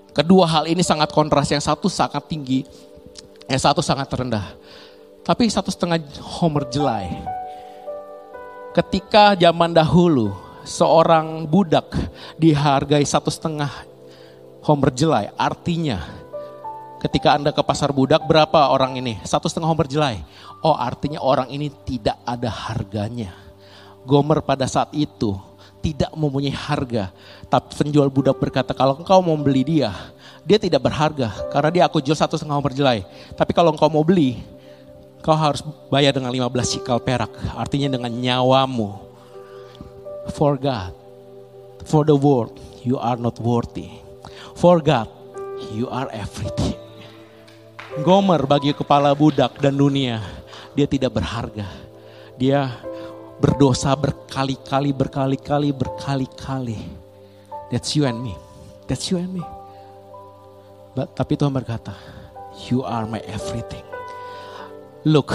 [0.10, 1.53] Kedua hal ini sangat kontras.
[1.53, 2.66] Yang satu sangat tinggi,
[3.45, 4.57] yang satu sangat rendah.
[5.22, 6.01] Tapi satu setengah
[6.41, 7.14] homer jelai.
[8.74, 10.34] Ketika zaman dahulu
[10.66, 11.93] seorang budak
[12.41, 13.70] dihargai satu setengah
[14.66, 15.30] homer jelai.
[15.38, 16.01] Artinya
[17.00, 19.18] ketika Anda ke pasar budak, berapa orang ini?
[19.24, 20.22] Satu setengah homer jelai.
[20.60, 23.32] Oh artinya orang ini tidak ada harganya.
[24.04, 25.36] Gomer pada saat itu
[25.80, 27.12] tidak mempunyai harga.
[27.47, 29.95] Tapi penjual budak berkata, kalau engkau mau beli dia,
[30.43, 31.32] dia tidak berharga.
[31.50, 33.00] Karena dia aku jual satu setengah homer jelai.
[33.34, 34.39] Tapi kalau engkau mau beli,
[35.24, 37.32] kau harus bayar dengan 15 sikal perak.
[37.56, 39.08] Artinya dengan nyawamu.
[40.36, 40.93] For God,
[41.89, 42.54] for the world,
[42.86, 43.89] you are not worthy.
[44.54, 45.10] For God,
[45.74, 46.88] you are everything.
[47.97, 50.21] Gomer bagi kepala budak dan dunia,
[50.77, 51.65] dia tidak berharga.
[52.37, 52.69] Dia
[53.41, 56.77] berdosa berkali-kali, berkali-kali, berkali-kali.
[57.73, 58.37] That's you and me.
[58.85, 59.43] That's you and me.
[60.93, 61.97] But, tapi Tuhan berkata,
[62.69, 63.85] you are my everything.
[65.01, 65.33] Look,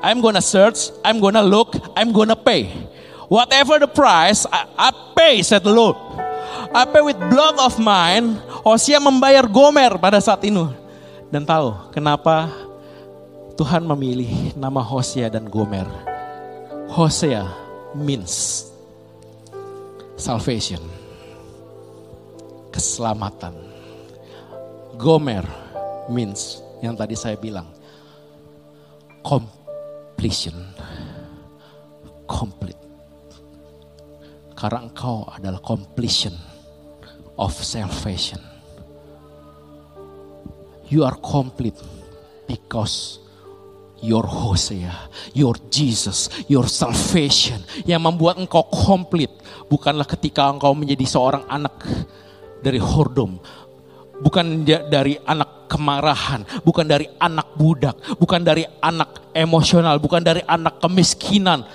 [0.00, 2.72] I'm gonna search, I'm gonna look, I'm gonna pay.
[3.28, 6.00] Whatever the price, I, I pay, said the Lord.
[6.72, 8.40] I pay with blood of mine.
[8.64, 10.77] Hosea membayar Gomer pada saat itu.
[11.28, 12.48] Dan tahu kenapa
[13.60, 15.84] Tuhan memilih nama Hosea dan Gomer.
[16.88, 17.44] Hosea
[17.92, 18.64] means
[20.16, 20.80] salvation.
[22.72, 23.52] Keselamatan.
[24.96, 25.44] Gomer
[26.08, 27.68] means yang tadi saya bilang
[29.20, 30.56] completion.
[32.24, 32.80] Complete.
[34.56, 36.32] Karena engkau adalah completion
[37.36, 38.47] of salvation.
[40.88, 41.76] You are complete
[42.48, 43.20] because
[44.00, 44.94] your Hosea,
[45.36, 49.28] your Jesus, your salvation yang membuat engkau komplit
[49.68, 51.84] bukanlah ketika engkau menjadi seorang anak
[52.64, 53.36] dari hordom,
[54.24, 60.80] bukan dari anak kemarahan, bukan dari anak budak, bukan dari anak emosional, bukan dari anak
[60.80, 61.68] kemiskinan,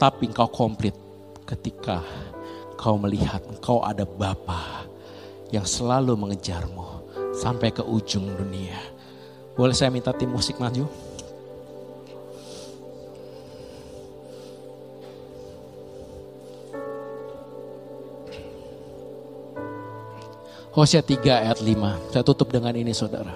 [0.00, 0.96] tapi engkau komplit
[1.44, 2.00] ketika
[2.80, 4.86] kau melihat engkau ada Bapa
[5.50, 6.87] yang selalu mengejarmu
[7.38, 8.74] sampai ke ujung dunia.
[9.54, 10.90] Boleh saya minta tim musik maju?
[20.74, 22.14] Hosea 3 ayat 5.
[22.14, 23.34] Saya tutup dengan ini saudara.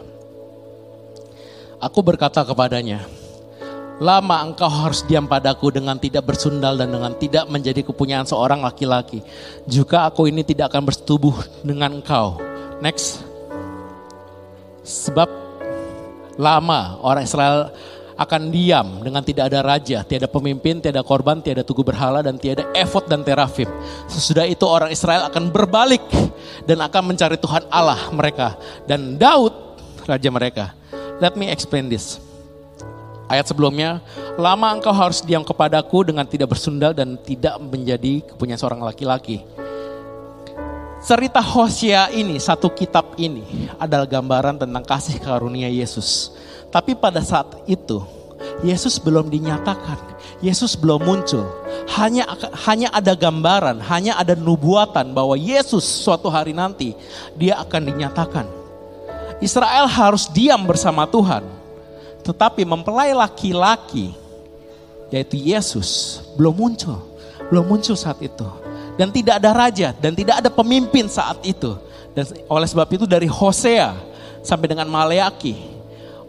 [1.82, 3.02] Aku berkata kepadanya,
[4.02, 9.22] Lama engkau harus diam padaku dengan tidak bersundal dan dengan tidak menjadi kepunyaan seorang laki-laki.
[9.66, 11.34] Juga aku ini tidak akan bersetubuh
[11.66, 12.38] dengan engkau.
[12.82, 13.31] Next.
[14.82, 15.28] Sebab
[16.36, 17.70] lama orang Israel
[18.18, 22.68] akan diam dengan tidak ada raja, tiada pemimpin, tiada korban, tiada tugu berhala, dan tiada
[22.76, 23.66] efod dan terafim.
[24.06, 26.04] Sesudah itu orang Israel akan berbalik
[26.68, 28.54] dan akan mencari Tuhan Allah mereka.
[28.86, 29.54] Dan Daud,
[30.06, 30.64] raja mereka.
[31.18, 32.18] Let me explain this.
[33.32, 34.04] Ayat sebelumnya,
[34.36, 39.40] lama engkau harus diam kepadaku dengan tidak bersundal dan tidak menjadi kepunyaan seorang laki-laki.
[41.02, 46.30] Cerita Hosea ini, satu kitab ini adalah gambaran tentang kasih karunia Yesus.
[46.70, 48.06] Tapi pada saat itu,
[48.62, 49.98] Yesus belum dinyatakan,
[50.38, 51.42] Yesus belum muncul.
[51.98, 52.24] hanya
[52.64, 56.94] hanya ada gambaran, hanya ada nubuatan bahwa Yesus suatu hari nanti
[57.34, 58.46] dia akan dinyatakan.
[59.42, 61.42] Israel harus diam bersama Tuhan.
[62.22, 64.14] Tetapi mempelai laki-laki
[65.10, 67.02] yaitu Yesus belum muncul.
[67.50, 68.61] Belum muncul saat itu.
[68.96, 71.76] Dan tidak ada raja dan tidak ada pemimpin saat itu.
[72.12, 73.96] Dan oleh sebab itu dari Hosea
[74.44, 75.56] sampai dengan Maleaki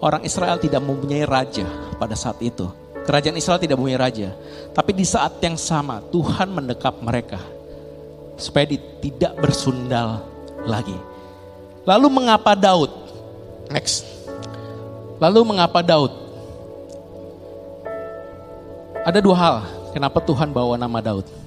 [0.04, 2.68] orang Israel tidak mempunyai raja pada saat itu.
[3.04, 4.32] Kerajaan Israel tidak mempunyai raja.
[4.72, 7.40] Tapi di saat yang sama Tuhan mendekap mereka.
[8.40, 8.64] Supaya
[9.04, 10.24] tidak bersundal
[10.64, 10.96] lagi.
[11.84, 12.92] Lalu mengapa Daud?
[13.68, 14.08] Next.
[15.20, 16.12] Lalu mengapa Daud?
[19.04, 19.56] Ada dua hal
[19.92, 21.43] kenapa Tuhan bawa nama Daud.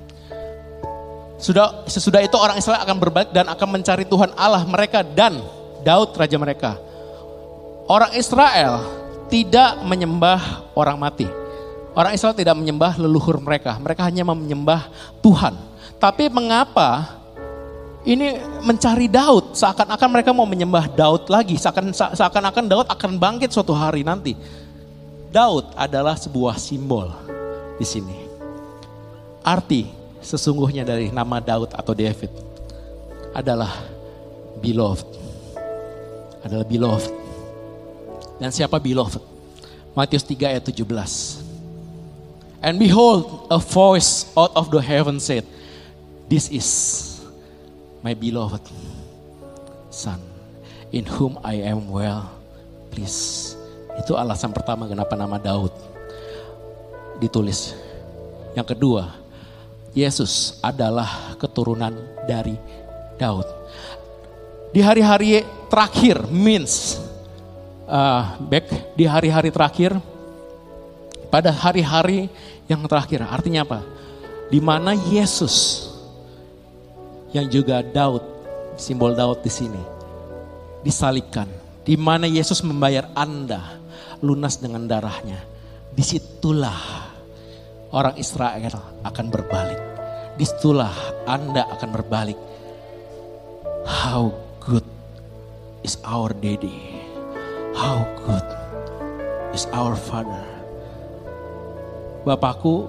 [1.36, 5.36] Sudah sesudah itu orang Israel akan berbalik dan akan mencari Tuhan Allah mereka dan
[5.84, 6.80] Daud raja mereka.
[7.86, 8.82] Orang Israel
[9.30, 11.28] tidak menyembah orang mati.
[11.96, 13.76] Orang Israel tidak menyembah leluhur mereka.
[13.78, 14.90] Mereka hanya menyembah
[15.24, 15.54] Tuhan.
[15.96, 17.16] Tapi mengapa
[18.04, 19.56] ini mencari Daud?
[19.56, 21.56] Seakan-akan mereka mau menyembah Daud lagi.
[21.56, 24.36] Seakan-akan Daud akan bangkit suatu hari nanti.
[25.32, 27.12] Daud adalah sebuah simbol
[27.80, 28.16] di sini.
[29.46, 29.95] Arti
[30.26, 32.34] sesungguhnya dari nama Daud atau David
[33.30, 33.70] adalah
[34.58, 35.06] beloved.
[36.42, 37.12] Adalah beloved.
[38.42, 39.22] Dan siapa beloved?
[39.94, 41.46] Matius 3 ayat 17.
[42.66, 45.46] And behold, a voice out of the heaven said,
[46.26, 46.66] This is
[48.02, 48.66] my beloved
[49.94, 50.18] son,
[50.90, 52.26] in whom I am well
[52.90, 53.54] pleased.
[53.96, 55.70] Itu alasan pertama kenapa nama Daud
[57.22, 57.72] ditulis.
[58.52, 59.25] Yang kedua,
[59.96, 61.96] Yesus adalah keturunan
[62.28, 62.52] dari
[63.16, 63.48] Daud.
[64.76, 65.40] Di hari-hari
[65.72, 67.00] terakhir, means
[67.88, 69.96] uh, back di hari-hari terakhir,
[71.32, 72.28] pada hari-hari
[72.68, 73.24] yang terakhir.
[73.24, 73.80] Artinya apa?
[74.52, 75.88] Di mana Yesus
[77.32, 78.20] yang juga Daud,
[78.76, 79.80] simbol Daud di sini,
[80.84, 81.48] disalibkan.
[81.86, 83.80] Di mana Yesus membayar Anda
[84.20, 85.38] lunas dengan darahnya.
[85.94, 87.06] Di situlah
[87.94, 88.76] orang Israel
[89.06, 89.85] akan berbalik.
[90.36, 90.92] Di situlah
[91.24, 92.36] Anda akan berbalik.
[93.88, 94.84] How good
[95.80, 97.00] is our daddy.
[97.72, 98.44] How good
[99.56, 100.44] is our father.
[102.28, 102.84] Bapakku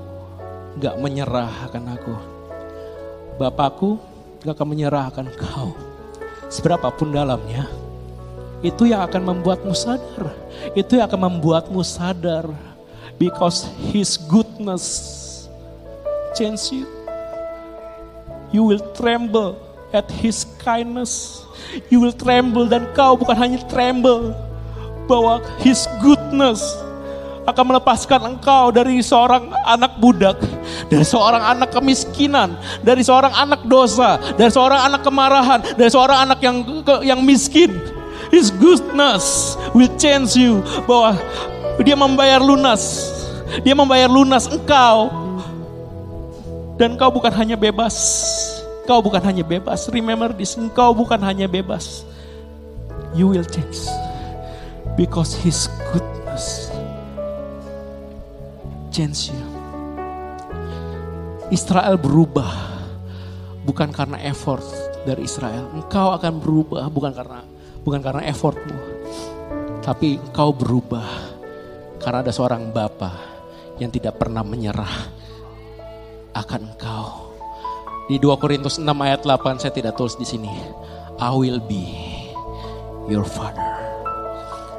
[0.83, 2.15] gak menyerah akan aku.
[3.39, 3.95] Bapakku
[4.43, 5.71] gak akan menyerah akan kau.
[6.51, 7.67] Seberapapun dalamnya,
[8.65, 10.33] itu yang akan membuatmu sadar.
[10.73, 12.49] Itu yang akan membuatmu sadar.
[13.21, 15.47] Because his goodness
[16.33, 16.96] change you.
[18.51, 19.59] You will tremble
[19.91, 21.43] at his kindness.
[21.91, 24.31] You will tremble dan kau bukan hanya tremble
[25.07, 26.63] bahwa his goodness
[27.47, 30.35] akan melepaskan engkau dari seorang anak budak,
[30.91, 36.39] dari seorang anak kemiskinan, dari seorang anak dosa, dari seorang anak kemarahan, dari seorang anak
[36.43, 36.57] yang
[37.03, 37.71] yang miskin.
[38.27, 41.15] His goodness will change you bahwa
[41.79, 43.15] dia membayar lunas.
[43.63, 45.26] Dia membayar lunas engkau.
[46.77, 47.97] Dan kau bukan hanya bebas.
[48.85, 49.89] Kau bukan hanya bebas.
[49.89, 52.05] Remember this, engkau bukan hanya bebas.
[53.17, 53.89] You will change.
[54.93, 56.69] Because his goodness
[58.93, 59.45] change you.
[61.49, 62.49] Israel berubah
[63.65, 64.65] bukan karena effort
[65.01, 65.69] dari Israel.
[65.73, 67.41] Engkau akan berubah bukan karena
[67.81, 68.77] bukan karena effortmu.
[69.81, 71.05] Tapi engkau berubah
[72.01, 73.17] karena ada seorang Bapa
[73.81, 75.16] yang tidak pernah menyerah
[76.37, 77.33] akan engkau.
[78.07, 80.53] Di 2 Korintus 6 ayat 8 saya tidak tulis di sini.
[81.17, 81.83] I will be
[83.09, 83.65] your father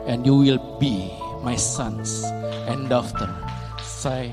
[0.06, 1.10] and you will be
[1.42, 2.24] my sons
[2.70, 3.28] and daughter
[3.82, 4.30] say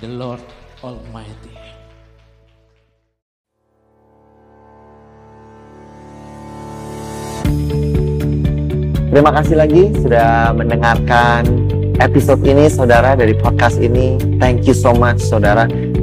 [0.00, 0.40] the Lord
[0.80, 1.52] Almighty.
[9.12, 11.44] Terima kasih lagi sudah mendengarkan
[12.00, 14.16] episode ini saudara dari podcast ini.
[14.40, 15.68] Thank you so much saudara.